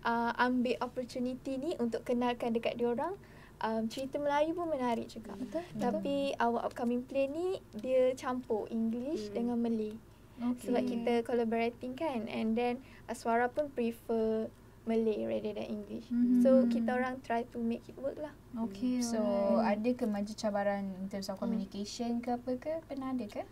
[0.03, 3.15] uh, ambil opportunity ni untuk kenalkan dekat dia orang
[3.63, 5.37] um, cerita Melayu pun menarik juga.
[5.39, 5.63] Betul.
[5.79, 9.35] Tapi our upcoming play ni dia campur English hmm.
[9.37, 9.95] dengan Malay.
[10.41, 10.67] Okay.
[10.69, 14.49] Sebab kita collaborating kan and then Aswara pun prefer
[14.89, 16.09] Malay rather than English.
[16.09, 16.41] Mhm.
[16.41, 18.33] So kita orang try to make it work lah.
[18.69, 19.05] Okay.
[19.05, 19.77] So alright.
[19.77, 22.73] ada ke macam cabaran in terms of communication ke apa ke?
[22.89, 23.45] Pernah ada ke?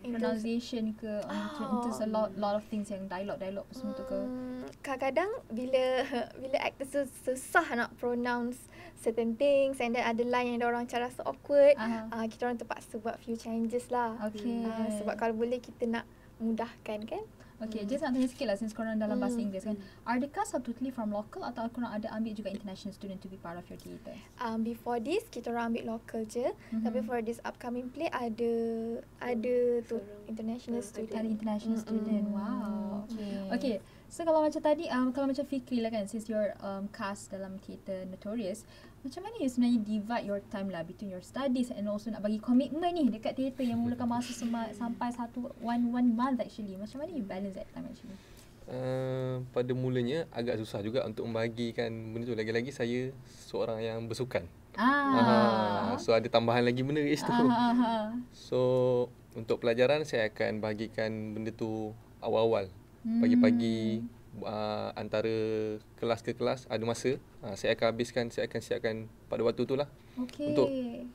[0.00, 1.84] In terms- pronunciation ke on oh.
[1.84, 5.84] there's a lot lot of things yang dialog dialog semua tu ke Hmm, kadang-kadang bila
[6.42, 8.56] bila actor sus- susah nak pronounce
[9.00, 12.12] certain things and then ada line yang orang macam rasa awkward, Aha.
[12.12, 14.16] uh, kita orang terpaksa buat few changes lah.
[14.28, 14.64] Okay.
[14.64, 16.04] Uh, sebab kalau boleh kita nak
[16.40, 17.24] mudahkan kan.
[17.60, 19.44] Okay, just nak tanya sikit lah since korang dalam bahasa Hmm.
[19.44, 19.76] Inggeris kan.
[20.08, 23.28] Are the cast are totally from local atau korang ada ambil juga international student to
[23.28, 24.16] be part of your theatre?
[24.40, 26.88] Um, before this kita orang ambil local je, Mhm.
[26.88, 28.52] tapi for this upcoming play ada
[29.20, 31.12] ada tu international student.
[31.12, 31.84] Ada international Mm-mm.
[31.84, 32.24] student.
[32.32, 33.04] Wow.
[33.04, 33.36] Okay.
[33.52, 33.74] Okay,
[34.08, 37.60] so kalau macam tadi, um, kalau macam Fikri lah kan, since you're um, cast dalam
[37.60, 38.64] theatre Notorious,
[39.00, 42.36] macam mana you sebenarnya divide your time lah between your studies and also nak bagi
[42.36, 44.36] komitmen ni dekat theatre yang mulakan masa
[44.76, 46.76] sampai satu one one month actually.
[46.76, 48.16] Macam mana you balance that time actually?
[48.70, 52.36] Uh, pada mulanya agak susah juga untuk membagikan benda tu.
[52.36, 53.08] Lagi-lagi saya
[53.48, 54.44] seorang yang bersukan.
[54.76, 55.16] Ah.
[55.16, 55.90] Ah.
[55.96, 57.44] So ada tambahan lagi benda kat situ.
[57.48, 58.12] Ah.
[58.36, 58.60] So
[59.32, 62.68] untuk pelajaran saya akan bagikan benda tu awal-awal.
[63.00, 63.24] Hmm.
[63.24, 64.04] Pagi-pagi
[64.42, 65.34] uh, antara
[65.98, 67.18] kelas ke kelas ada masa.
[67.40, 69.88] Uh, saya akan habiskan, saya akan siapkan pada waktu tu lah.
[70.20, 70.52] Okay.
[70.52, 70.68] Untuk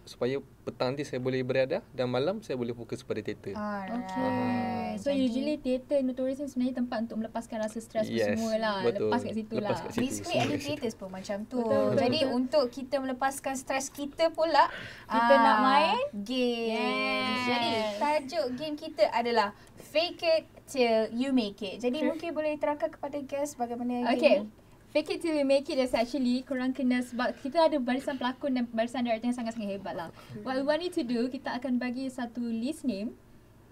[0.07, 3.53] supaya petang nanti saya boleh beriadah dan malam saya boleh fokus pada teater.
[3.53, 4.01] Alright.
[4.01, 4.97] Okay.
[4.97, 8.53] So Jadi- usually theatre notorious ni sebenarnya tempat untuk melepaskan rasa stres yes, Yes, semua
[8.57, 8.79] lah.
[8.81, 9.11] betul.
[9.11, 9.77] Lepas kat situ Lepas lah.
[9.77, 10.01] kat situ.
[10.01, 11.59] Basically ada theatres pun macam tu.
[11.61, 12.37] Betul, betul, Jadi betul.
[12.39, 14.63] untuk kita melepaskan stres kita pula
[15.05, 16.81] Kita nak main games.
[16.81, 17.45] Yes.
[17.45, 19.53] Jadi tajuk game kita adalah
[19.95, 21.79] Fake It Till You Make It.
[21.79, 24.43] Jadi mungkin boleh terangkan kepada guest bagaimana Okay.
[24.43, 24.51] ni?
[24.91, 28.55] Fake it till you make it is actually korang kena sebab kita ada barisan pelakon
[28.55, 30.07] dan barisan director yang sangat-sangat hebat lah.
[30.39, 33.11] What we want you to do, kita akan bagi satu list name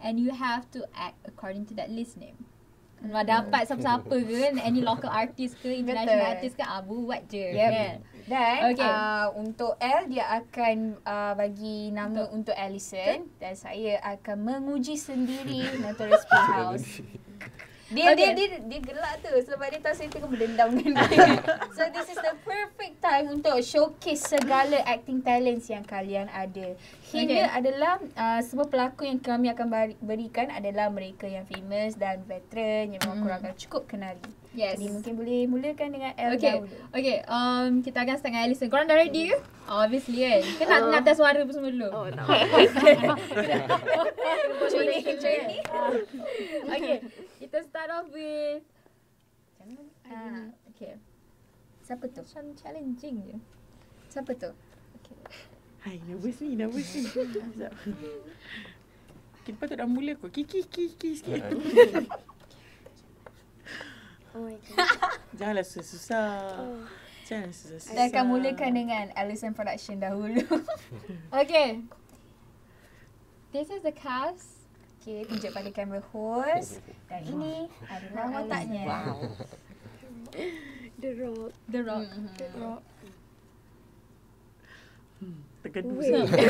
[0.04, 2.36] and you have to act according to that list name.
[3.00, 6.32] Kalau dapat siapa-siapa ke, any local artist ke, international Betul.
[6.36, 7.48] artist ke, ah, buat je.
[7.56, 7.72] Yep.
[7.72, 7.96] Kan?
[8.24, 8.88] Dan Okay.
[8.88, 14.96] uh, untuk L dia akan uh, bagi nama untuk, untuk Alison dan saya akan menguji
[14.96, 17.04] sendiri Notorious Playhouse.
[17.94, 18.34] Dia, Okay.
[18.34, 21.30] dia dia dia gelak tu sebab dia tahu saya tengah berdendam dengan dia.
[21.78, 26.74] so this is the perfect time untuk showcase segala acting talents yang kalian ada.
[27.06, 27.46] Hint Okay.
[27.46, 29.68] adalah uh, semua pelakon yang kami akan
[30.00, 33.24] berikan adalah mereka yang famous dan veteran yang memang Mm.
[33.24, 34.26] korang akan cukup kenali.
[34.52, 34.78] Yes.
[34.78, 36.78] Jadi mungkin boleh mulakan dengan L Okay, dahulu.
[36.92, 37.18] okay.
[37.26, 38.68] Um, kita akan start dengan Alison.
[38.68, 39.38] Korang dah ready ke?
[39.66, 40.42] Obviously kan.
[40.44, 41.90] Kita nak, nak test suara apa semua dulu.
[41.90, 42.26] Oh, tak.
[44.64, 45.64] Training, training.
[46.68, 46.98] okay.
[47.54, 48.66] Kita start off with...
[50.10, 50.98] Ah, Okay.
[51.86, 52.26] siapa tu?
[52.26, 53.38] Macam challenging je.
[54.10, 54.50] Siapa tu?
[55.86, 57.06] Hai, nervous ni, nervous ni.
[57.06, 57.70] Sekejap.
[59.46, 60.34] Kita patut dah mula kot.
[60.34, 61.46] Kiki, kiki, kiki sikit.
[64.34, 65.22] Oh my god.
[65.38, 66.34] Janganlah susah-susah.
[66.58, 66.90] Oh.
[67.30, 67.94] Jangan susah-susah.
[67.94, 70.42] Kita akan mulakan dengan Alison Production dahulu.
[71.30, 71.86] Okay.
[73.54, 74.63] This is the cast.
[75.04, 76.80] Okay, tunjuk pada kamera host.
[77.12, 78.88] Dan ini adalah wataknya.
[78.88, 79.36] Wow.
[81.04, 81.52] The Rock.
[81.68, 82.08] The Rock.
[82.40, 82.82] The Rock.
[85.68, 86.08] Wait.
[86.08, 86.48] sikit.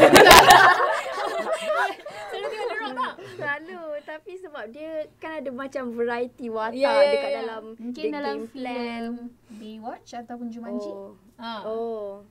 [2.30, 3.14] Selalu tengok The Rock tak?
[3.42, 7.38] Selalu tapi sebab dia kan ada macam variety watak Ya, ya, dekat ya.
[7.42, 9.04] dalam Mungkin the dalam game plan.
[9.58, 10.94] Baywatch ataupun Jumanji.
[10.94, 11.18] Oh.
[11.42, 11.66] Ah.
[11.66, 12.22] Oh.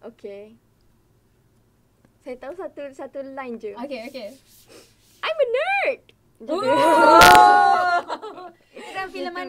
[0.00, 0.56] Okay.
[2.24, 3.76] Saya tahu satu satu line je.
[3.76, 4.28] Okay, okay.
[5.22, 6.00] I'm a nerd.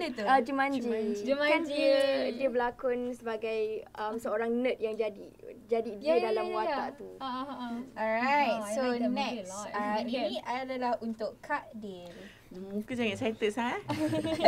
[0.07, 0.23] Mana tu?
[0.23, 0.79] Ah, Jumanji.
[1.21, 1.51] Jumanji.
[1.51, 1.99] Kan dia
[2.31, 3.59] dia berlakon sebagai
[3.93, 5.25] um, seorang nerd yang jadi
[5.65, 7.09] jadi dia dalam watak tu.
[7.17, 7.73] Ah, ah, ah.
[7.93, 9.51] Alright, Oh, I so like next.
[9.69, 9.97] Uh.
[10.01, 12.07] Ini adalah untuk Kak Dil.
[12.47, 13.83] Muka jangan excited sangat.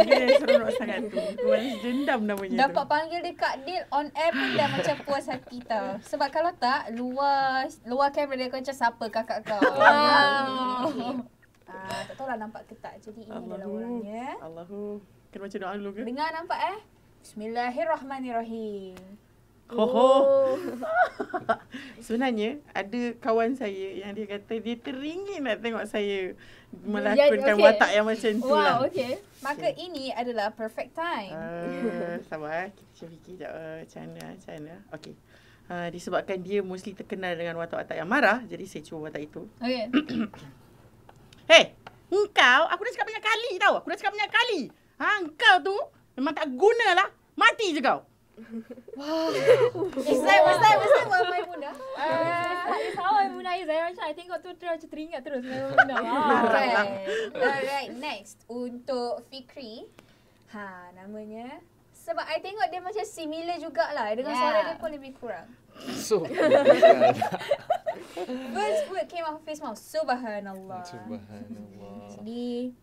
[0.08, 1.20] Dia seronok sangat tu.
[1.44, 2.90] Balas dendam namanya Dapat tu.
[2.90, 6.00] panggil dia Kak Dil on air pun dah macam puas hati tau.
[6.08, 9.60] Sebab kalau tak, luar luar kamera dia akan macam siapa kakak kau.
[9.60, 11.28] Wow.
[11.70, 12.98] Ah, tak tahulah nampak ke tak.
[12.98, 13.78] Jadi ini adalah Allahu.
[13.78, 14.26] orangnya.
[14.42, 14.82] Allahu.
[15.30, 16.02] Kena baca doa dulu ke?
[16.10, 16.78] Dengar nampak eh?
[17.22, 18.98] Bismillahirrahmanirrahim.
[19.70, 20.10] Ho ho.
[22.06, 26.34] Sebenarnya ada kawan saya yang dia kata dia teringin nak tengok saya
[26.82, 27.62] melakonkan okay.
[27.62, 28.82] watak yang macam tu lah.
[28.82, 29.22] Wow, okay.
[29.46, 31.38] Maka ini adalah perfect time.
[31.38, 32.70] Uh, sabar eh.
[32.74, 34.76] Kita fikir sekejap uh, macam mana, macam mana.
[34.98, 35.14] Okey.
[35.70, 39.46] Uh, disebabkan dia mostly terkenal dengan watak-watak yang marah, jadi saya cuba watak itu.
[39.62, 39.86] Okay.
[41.54, 41.78] Hei,
[42.10, 43.74] engkau, aku dah cakap banyak kali tau.
[43.78, 44.62] Aku dah cakap banyak kali.
[45.00, 45.76] Ha, engkau tu
[46.14, 47.08] memang tak guna lah.
[47.34, 48.04] Mati je kau.
[50.00, 51.76] Ustaz, Ustaz, Ustaz, Wan Maimunah.
[52.68, 53.66] Saya sama Ibu Naiz.
[53.68, 55.44] Saya macam, I tengok tu terus macam teringat terus.
[55.44, 56.04] Ibu Naiz.
[56.04, 56.40] Wow.
[56.40, 56.76] Alright.
[57.36, 58.38] Alright, next.
[58.48, 59.88] Untuk Fikri.
[60.52, 61.60] Ha, namanya.
[61.92, 64.08] Sebab I tengok dia macam similar jugalah.
[64.16, 64.42] Dengan Yeah.
[64.42, 65.48] suara dia pun lebih kurang.
[65.96, 66.26] So,
[68.56, 69.78] First word came out of his mouth.
[69.78, 70.84] Subhanallah.
[70.84, 71.96] Subhanallah.
[72.20, 72.74] Jadi,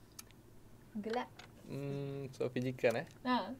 [0.96, 1.28] gelap.
[1.66, 3.06] Hmm, so fijikan eh.
[3.26, 3.50] Ha.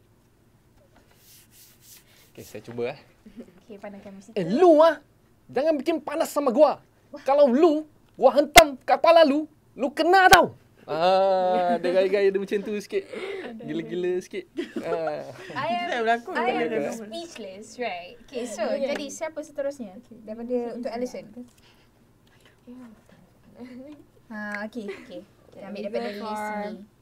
[2.31, 2.99] Okay, saya cuba eh.
[3.66, 4.31] Okay, pandangkan mesti.
[4.38, 5.03] Eh, lu ah.
[5.51, 6.83] Jangan bikin panas sama gua.
[7.23, 7.87] Kalau lu,
[8.19, 10.55] gua hentam kepala lu, lu kena tau.
[10.87, 13.11] Ah, ada gaya-gaya dia macam tu sikit.
[13.66, 14.47] Gila-gila sikit.
[14.87, 15.27] Ah.
[15.59, 16.07] I am.
[16.31, 18.14] I am speechless, right?
[18.23, 18.95] Okay, so Okay.
[18.95, 19.99] jadi siapa seterusnya?
[20.23, 21.27] Daripada untuk Alison.
[24.31, 25.27] Ha, okay, okay.
[25.51, 26.95] Kita ambil daripada list ni.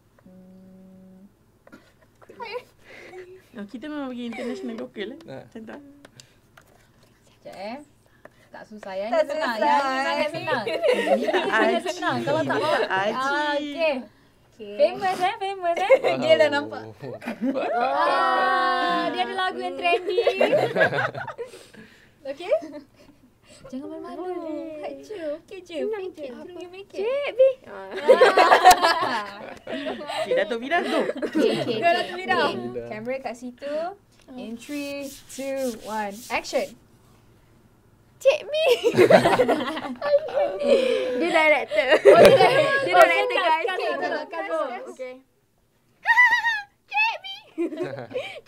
[3.55, 5.21] Oh, kita memang bagi international local eh.
[5.31, 5.37] Ha.
[5.47, 5.79] Macam tu.
[7.31, 7.79] Sekejap eh.
[8.55, 9.09] Tak susah ya.
[9.11, 9.55] Tak senang.
[9.59, 9.67] susah.
[9.67, 10.65] Yang ni sangat senang.
[10.67, 12.17] Ini sangat senang.
[12.23, 12.75] Kalau tak mau.
[12.87, 13.15] Aci.
[13.15, 13.95] Ah, okay.
[14.55, 14.79] Okay.
[14.79, 16.15] Famous eh, famous eh.
[16.23, 16.83] Dia dah nampak.
[17.75, 20.23] Ah, dia ada lagu yang trendy.
[22.31, 22.55] okay?
[23.67, 24.23] Jangan malu-malu.
[24.79, 25.23] Buat je.
[25.43, 25.83] Okay je.
[25.83, 26.27] Senang je.
[26.31, 26.55] Apa?
[26.87, 27.41] Cik B.
[27.67, 27.91] Ah.
[30.25, 31.05] Okay, Datuk Vida tu.
[31.29, 32.25] Okay, okay, okay.
[32.25, 32.49] dah.
[32.49, 32.89] okay.
[32.89, 33.77] Kamera kat situ.
[34.33, 36.33] In 3, 2, 1.
[36.33, 36.65] Action.
[38.25, 38.55] Cik B.
[41.21, 41.89] dia director.
[42.09, 42.53] Oh, dia dah.
[42.89, 43.69] Dia Oh, director guys.
[43.69, 43.85] cast,
[44.97, 45.21] Okay.
[46.89, 47.27] Cik B.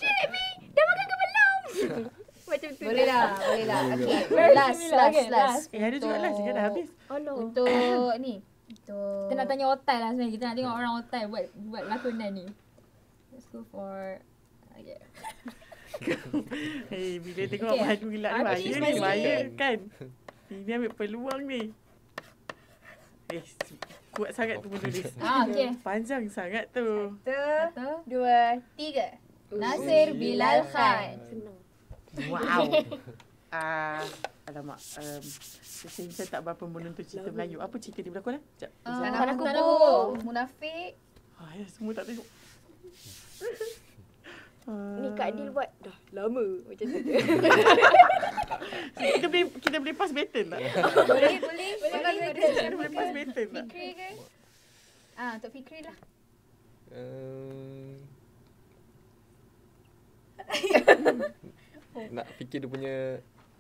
[0.01, 0.35] Cik B.
[0.73, 1.61] Dah makan ke belum?
[2.57, 2.89] Macam tu.
[2.89, 3.85] Boleh lah, boleh lah.
[4.01, 5.29] Okay, last, last, last.
[5.29, 5.69] last.
[5.77, 6.33] Eh, ada juga lah.
[6.33, 6.89] Sikit dah habis.
[7.13, 7.37] Oh no.
[7.37, 7.69] Untuk
[8.17, 8.41] ni.
[8.87, 9.27] Betul.
[9.27, 10.35] Kita nak tanya otai lah sebenarnya.
[10.39, 12.47] Kita nak tengok orang otai buat buat lakonan ni.
[13.35, 14.23] Let's go for
[14.79, 15.01] okay.
[16.95, 17.83] Hey, bila tengok Okay.
[17.83, 19.79] Manu gelak ni bahaya ni bahaya kan.
[20.55, 21.63] Ini ambil peluang ni.
[23.35, 23.43] Eh,
[24.15, 25.11] kuat sangat tu menulis.
[25.19, 25.75] Ah, okay.
[25.83, 27.11] Panjang sangat tu.
[27.27, 28.07] Satu, Satu.
[28.07, 29.19] dua, tiga.
[29.51, 31.19] Nasir Bilal Khan.
[31.27, 31.59] Senang.
[32.31, 32.71] Wow.
[33.55, 34.03] Ah,
[34.51, 34.79] alamak.
[34.99, 37.63] Um, saya saya tak berapa menonton cerita Melayu.
[37.63, 38.43] Apa cerita dia berlakon eh?
[38.59, 38.71] Sekejap.
[38.83, 39.55] Ah, Tanah kubur.
[39.55, 40.25] Kubur.
[40.27, 40.93] Munafik.
[41.39, 42.27] Ah, ya, semua tak tengok.
[44.67, 46.99] Ah, Ni Kak Adil buat dah lama macam tu.
[49.15, 50.59] kita boleh kita boleh pass baton tak?
[50.59, 51.71] Boleh, boleh.
[51.79, 53.65] Boleh, Kita boleh pass baton tak?
[53.71, 54.09] Fikri ke?
[55.15, 55.97] Ah, untuk Fikri lah.
[56.91, 57.95] Uh,
[62.11, 62.95] nak fikir dia punya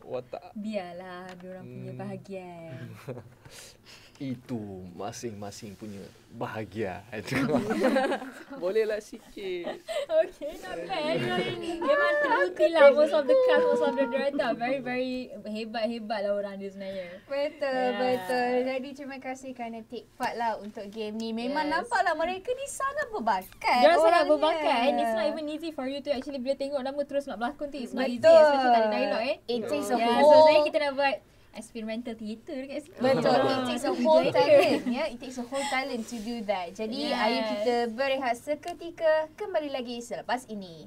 [0.06, 0.54] watak.
[0.54, 2.00] Biarlah dia orang punya Hmm.
[2.00, 2.80] bahagian.
[4.16, 4.56] Itu
[4.96, 6.00] masing-masing punya
[6.32, 7.04] bahagia.
[8.62, 9.76] Bolehlah sikit.
[10.06, 11.16] Okay, not bad.
[11.60, 15.12] Memang terbukti lah most of the cast, most of the director very very
[15.44, 17.08] hebat-hebat lah orang dia sebenarnya.
[17.24, 17.96] Betul, Yeah.
[17.96, 18.52] betul.
[18.66, 21.32] Jadi terima kasih kerana take part lah untuk game ni.
[21.32, 21.72] Memang Yes.
[21.84, 23.80] nampaklah mereka ni sangat berbakat.
[23.80, 27.00] Dia sangat berbakat and it's not even easy for you to actually bila tengok nama
[27.04, 27.78] terus nak berlakon tu.
[27.80, 28.32] It's not easy Betul.
[28.34, 29.36] especially tak ada dialog eh.
[29.46, 31.16] It takes a Yeah, so whole sebenarnya kita dah buat
[31.56, 33.00] experimental theatre dekat situ.
[33.00, 33.40] Betul.
[33.42, 34.82] It takes a whole talent.
[34.86, 36.72] Ya, it takes a whole talent to do that.
[36.72, 37.18] Jadi Yes.
[37.18, 39.28] ayo kita berehat seketika.
[39.34, 40.86] Kembali lagi selepas ini.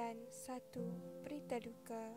[0.00, 0.80] dan satu
[1.20, 2.08] berita duka.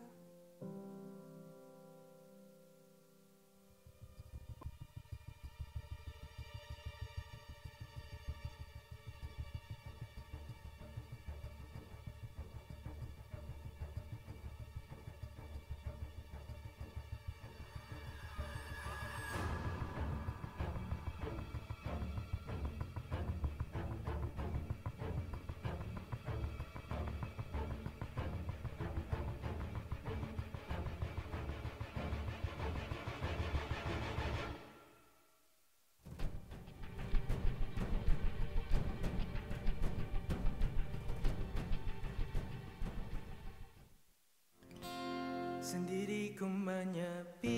[45.64, 47.56] Sendiri ku menyepi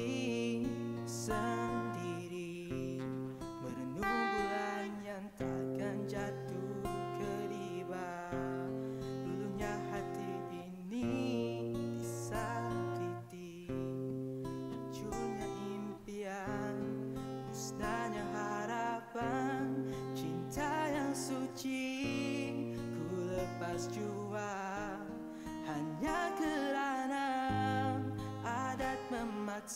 [1.10, 1.85] Sendiri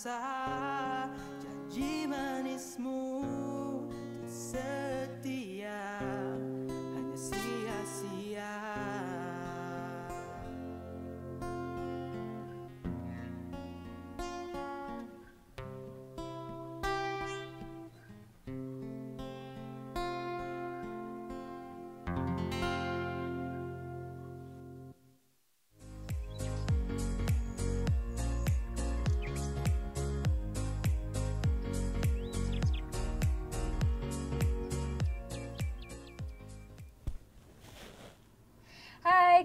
[0.00, 0.29] side.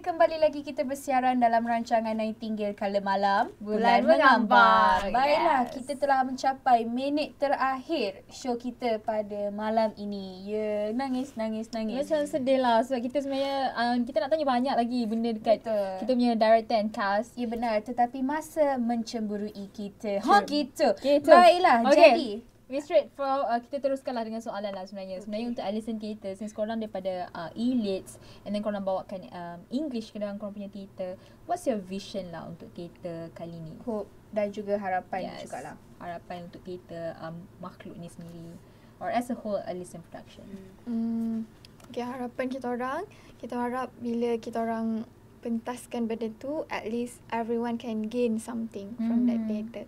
[0.05, 5.09] Kembali lagi kita bersiaran dalam rancangan Nightingale Kala Malam Bulan Mengambang.
[5.09, 5.73] Baiklah, Yes.
[5.81, 10.45] kita telah mencapai minit terakhir show kita pada malam ini.
[10.45, 12.05] Ya, nangis, nangis, nangis.
[12.05, 15.89] Macam sedih lah sebab kita sebenarnya uh, kita nak tanya banyak lagi benda dekat Betul.
[16.05, 17.33] kita punya director and cast.
[17.33, 20.21] Ya benar, tetapi masa mencemburui kita.
[20.21, 20.93] Ha gitu.
[21.01, 21.33] Gitu.
[21.33, 21.97] Baiklah, Okay.
[21.97, 22.29] jadi
[22.65, 25.21] We straight for uh, kita teruskanlah dengan soalan lah sebenarnya.
[25.21, 30.09] Sebenarnya untuk Alison Theatre since korang daripada uh, E-Lids and then korang bawakan um, English
[30.09, 31.13] ke dalam korang punya theatre.
[31.45, 33.77] What's your vision lah untuk theatre kali ni?
[33.83, 35.45] hope dan juga harapan Yes.
[35.45, 35.75] juga lah.
[35.97, 38.57] Harapan untuk theatre um, makhluk ni sendiri
[38.97, 40.49] or as a whole Alison Production.
[40.83, 41.45] Hmm,
[41.85, 43.05] okay, harapan kita orang,
[43.37, 45.05] kita harap bila kita orang
[45.39, 49.47] pentaskan benda tu, at least everyone can gain something from that Hmm.
[49.47, 49.85] theatre.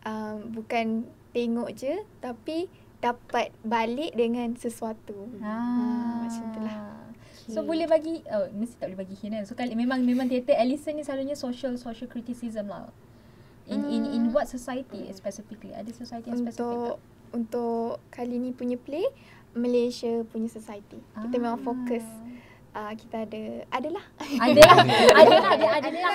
[0.00, 2.70] Um, bukan tengok je, tapi
[3.00, 5.26] dapat balik dengan sesuatu.
[5.40, 7.00] Ah, macam tu lah.
[7.50, 9.44] So boleh bagi oh mesti tak boleh bagi hint kan.
[9.48, 12.92] So kali memang memang teater Alison ni selalunya social social criticism lah.
[13.66, 15.74] In in in what society specifically?
[15.74, 16.94] Ada society yang specific Untuk
[17.34, 19.02] untuk kali ni punya play
[19.54, 21.02] Malaysia punya society.
[21.18, 22.06] Kita memang fokus
[22.72, 24.62] uh, kita ada adalah Ada
[25.20, 26.14] ada lah ada ada lah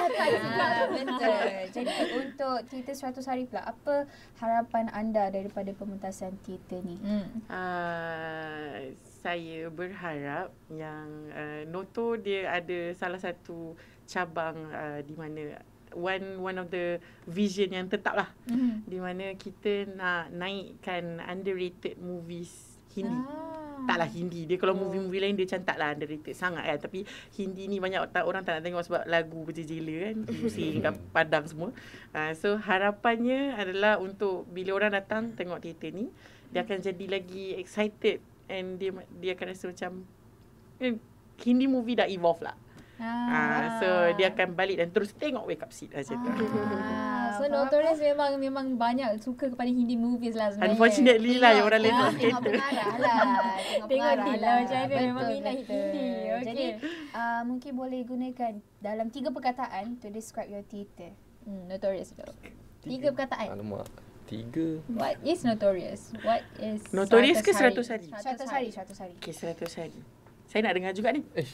[0.55, 1.35] Ah, betul.
[1.71, 6.95] Jadi untuk teater 100 hari pula, apa harapan anda daripada pementasan teater ni?
[6.97, 7.27] Hmm.
[7.47, 13.73] Uh, saya berharap yang uh, Noto dia ada salah satu
[14.05, 15.59] cabang uh, di mana
[15.91, 18.83] one one of the vision yang tetap lah Mhm.
[18.85, 23.17] di mana kita nak naikkan underrated movies Hindi.
[23.19, 23.43] Ah.
[23.85, 24.41] Taklah Hindi.
[24.49, 26.79] Dia kalau movie-movie lain dia macam taklah underrated sangat kan.
[26.89, 26.99] Tapi
[27.35, 30.15] Hindi ni banyak tak, orang tak nak tengok sebab lagu berjela kan.
[30.41, 31.69] Pusing kat padang semua.
[32.15, 36.09] Uh, so harapannya adalah untuk bila orang datang tengok teater ni,
[36.49, 39.91] dia akan jadi lagi excited and dia dia akan rasa macam
[40.79, 40.95] eh,
[41.43, 42.57] Hindi movie dah evolve lah.
[42.95, 43.75] Ah.
[43.83, 46.31] so dia akan balik dan terus tengok wake up seat macam tu.
[46.31, 50.73] Ah, so faham, notorious memang memang banyak suka kepada Hindi movies lah sebenarnya.
[50.75, 53.17] Unfortunately lah yang orang lain tak tengok pengarah lah.
[53.21, 55.53] Tengok Tengok pengarah deal lah macam mana, memang minat.
[55.55, 55.75] Hindi.
[55.75, 56.45] Okey.
[56.45, 56.65] Jadi
[57.13, 61.11] uh, mungkin boleh gunakan dalam tiga perkataan to describe your theater.
[61.45, 62.25] Hmm, notorious tu.
[62.85, 63.53] Tiga perkataan.
[63.53, 63.89] Alamak.
[64.25, 64.81] Tiga.
[64.89, 66.09] What is notorious?
[66.25, 68.09] What is Notorious ke 100 hari?
[68.09, 69.13] 100 hari, 100 hari.
[69.21, 69.99] Okay, 100 hari.
[70.45, 71.21] Saya nak dengar juga ni.
[71.33, 71.47] Eh.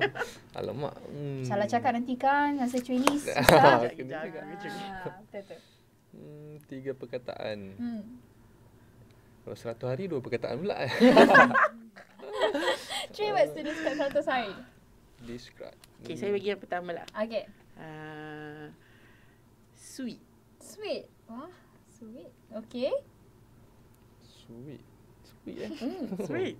[0.58, 0.94] Alamak.
[1.10, 1.42] Hmm.
[1.44, 3.42] Salah cakap nanti kan masa Chinese Ah,
[3.82, 3.92] susah.
[3.92, 4.40] kena juga.
[4.40, 5.56] Ah, betul tu.
[6.12, 7.58] Hmm, tiga perkataan.
[7.76, 8.02] Hmm.
[9.42, 10.76] Kalau seratus hari, dua perkataan pula.
[13.12, 14.54] Three words to describe 100 hari.
[15.26, 15.76] Describe.
[16.02, 17.06] Okay, saya bagi yang pertama lah.
[17.14, 17.44] Okay.
[17.74, 18.70] Uh,
[19.74, 20.22] sweet.
[20.58, 21.10] Sweet.
[21.26, 21.50] Wah,
[21.90, 22.30] sweet.
[22.64, 22.92] Okay.
[24.22, 24.82] Sweet.
[25.26, 25.70] Sweet eh.
[25.74, 26.56] Hmm, sweet.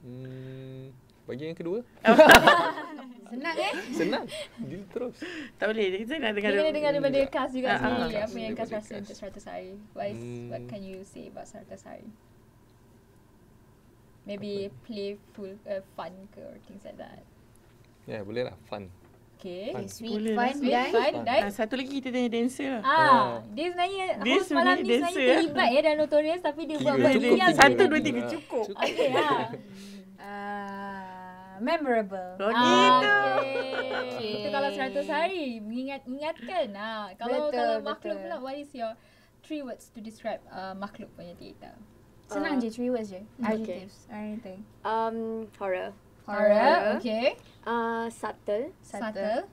[0.00, 0.90] Hmm,
[1.24, 1.78] bagi yang kedua.
[3.30, 3.72] Senang eh?
[3.94, 4.24] Senang.
[4.58, 5.14] Deal terus.
[5.54, 6.02] tak boleh.
[6.02, 7.18] Saya nak dengar Kita kena dengar daripada.
[7.28, 8.10] Kas juga Ah, ah, sendiri.
[8.10, 9.72] Kas Apa yang Kas rasa untuk 100 hari.
[9.92, 10.66] What, is, what Hmm.
[10.66, 12.08] can you say about 100 hari?
[14.22, 17.22] Maybe playful, uh, fun ke or things like that.
[18.04, 18.56] Ya, yeah, boleh lah.
[18.66, 18.90] Fun.
[19.36, 19.72] Okay.
[19.72, 19.86] Fun.
[19.86, 21.24] Sweet, Boleh fun, lah, Sweet, dan fun, Fun.
[21.24, 22.82] dan Ah, satu lagi kita tanya dancer lah.
[22.82, 26.60] Ah, dia sebenarnya Dia host malam sebenarnya ni sebenarnya dancer, terlibat ya dalam notorious tapi
[26.62, 27.38] dia buat Kira buat cukup diam.
[27.46, 27.56] tiga.
[27.56, 28.20] Satu, dua, tiga.
[28.20, 28.64] Ah, Cukup.
[28.76, 29.28] Okay, ha.
[31.60, 32.30] uh, memorable.
[32.40, 33.08] Oh, Ah, gitu.
[34.16, 34.32] okay.
[34.40, 36.72] Itu kalau 100 hari mengingat ingatkan.
[36.72, 38.24] Ha, kalau Betul, kalau makhluk betul.
[38.24, 38.96] pula what is your
[39.44, 41.76] three words to describe uh, makhluk punya teater?
[42.26, 42.62] Senang Ah.
[42.62, 43.20] je, three words je.
[43.36, 43.44] Okay.
[43.44, 44.60] Adjectives or anything.
[44.82, 45.16] Um,
[45.58, 45.90] horror.
[46.24, 47.34] Horror, okay.
[47.66, 48.70] Uh, subtle.
[48.80, 49.50] Subtle.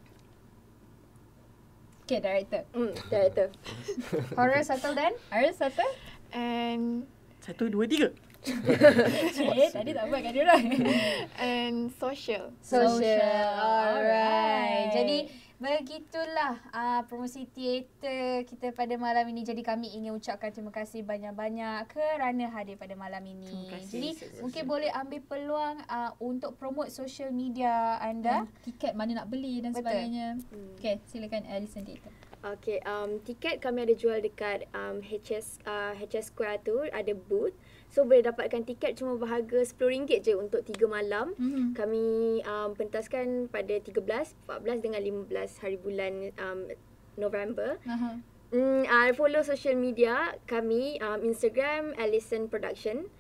[2.05, 2.64] Okay, director.
[2.72, 3.51] Hmm, director.
[4.39, 5.12] Horror, subtle dan?
[5.28, 5.91] Horror, subtle.
[6.32, 7.03] and
[7.43, 8.12] Satu, dua, tiga.
[8.48, 10.64] Eh, tadi tak buat kan dia orang.
[11.43, 12.54] and social.
[12.64, 13.22] Social.
[13.58, 13.98] Alright.
[13.98, 14.88] Alright.
[14.95, 15.18] Jadi
[15.58, 19.41] begitulah uh, promosi teater kita pada malam ini.
[19.41, 23.50] Jadi kami ingin ucapkan terima kasih banyak-banyak kerana hadir pada malam ini.
[23.50, 23.89] Terima kasih.
[23.89, 24.41] Jadi Terima kasih.
[24.45, 28.45] mungkin boleh ambil peluang uh, untuk promote social media anda.
[28.45, 29.82] Dan tiket mana nak beli dan Betul.
[29.82, 30.28] sebagainya.
[30.54, 30.78] Hmm.
[30.78, 32.14] Okay, silakan Alison Theater.
[32.38, 37.58] Okay, um, tiket kami ada jual dekat um, HS uh, HS Square tu ada booth.
[37.88, 41.34] So boleh dapatkan tiket cuma berharga RM10 je untuk 3 malam.
[41.40, 41.68] Mm-hmm.
[41.74, 42.06] Kami
[42.44, 46.68] um, pentaskan pada 13, 14 dengan 15 hari bulan um,
[47.16, 47.80] November.
[47.88, 48.20] Aha.
[48.48, 53.12] Mm, uh, follow social media kami um, Instagram Alison Production.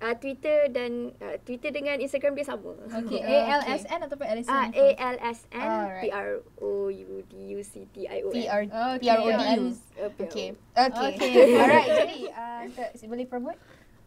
[0.00, 2.72] Uh, Twitter dan uh, Twitter dengan Instagram dia sama.
[2.88, 3.20] Okay, Okay.
[3.20, 4.48] ALSN ataupun Alison?
[4.48, 4.72] Ah?
[4.72, 5.68] A L S N.
[6.00, 8.40] P R O U D U C T I O N.
[8.40, 8.62] PR,
[8.96, 9.12] Okay.
[9.12, 9.28] PRODU.
[9.28, 10.24] Uh, PRO.
[10.24, 10.48] Okay.
[10.56, 11.08] Okay.
[11.20, 11.32] Okay.
[11.52, 11.88] Alright.
[12.00, 13.60] Jadi uh, boleh promote?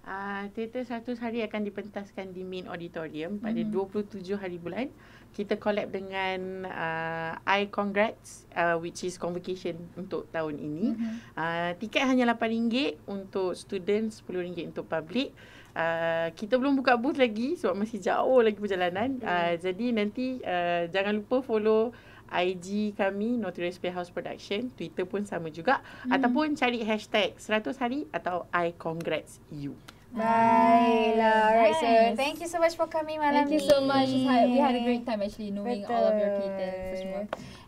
[0.03, 3.71] Uh, teater 100 hari akan dipentaskan di main auditorium pada Mhm.
[3.71, 4.91] 27 hari bulan.
[5.31, 10.91] Kita collab dengan uh, I Congrats uh, which is convocation untuk tahun ini.
[10.91, 11.15] Mhm.
[11.39, 15.31] Uh, tiket hanya RM8 untuk student, RM10 untuk public.
[15.71, 19.23] Uh, kita belum buka booth lagi sebab masih jauh lagi perjalanan.
[19.23, 21.95] Uh, jadi nanti uh, jangan lupa follow
[22.27, 26.11] IG kami Notorious Playhouse Production, Twitter pun sama juga Hmm.
[26.11, 29.79] ataupun cari hashtag 100 hari atau I Congrats you.
[30.13, 31.41] Baiklah.
[31.49, 31.75] Alright.
[31.81, 32.15] So Nice.
[32.15, 33.69] thank you so much for coming malam Thank you ni.
[33.69, 34.09] so much.
[34.09, 36.97] We had a great time actually knowing all of your Betul.
[37.01, 37.21] semua.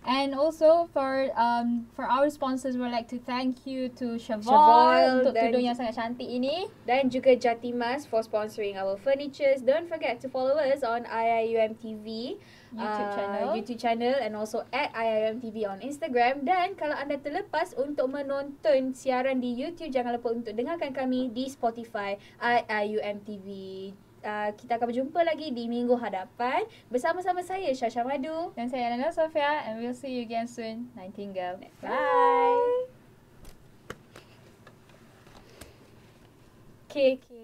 [0.05, 5.01] And also for um for our sponsors, we'd like to thank you to Cheval, Cheval
[5.21, 6.69] untuk tudung yang sangat cantik ini.
[6.85, 9.65] dan juga Jatimas for sponsoring our furnitures.
[9.65, 12.37] Don't forget to follow us on IIUM TV
[12.69, 13.47] YouTube uh, channel.
[13.57, 16.45] YouTube channel and also at IIUM TV on Instagram.
[16.45, 21.49] Dan kalau anda terlepas untuk menonton siaran di YouTube, jangan lupa untuk dengarkan kami di
[21.49, 23.47] Spotify IIUM TV.
[24.25, 28.51] Uh, kita akan berjumpa lagi di minggu hadapan bersama-sama saya Syasha Madu.
[28.57, 30.89] Dan saya Nana Sofia and we'll see you again soon.
[30.97, 31.61] Nightingale.
[31.79, 32.89] Bye.
[36.89, 37.34] Okay, okay, okay.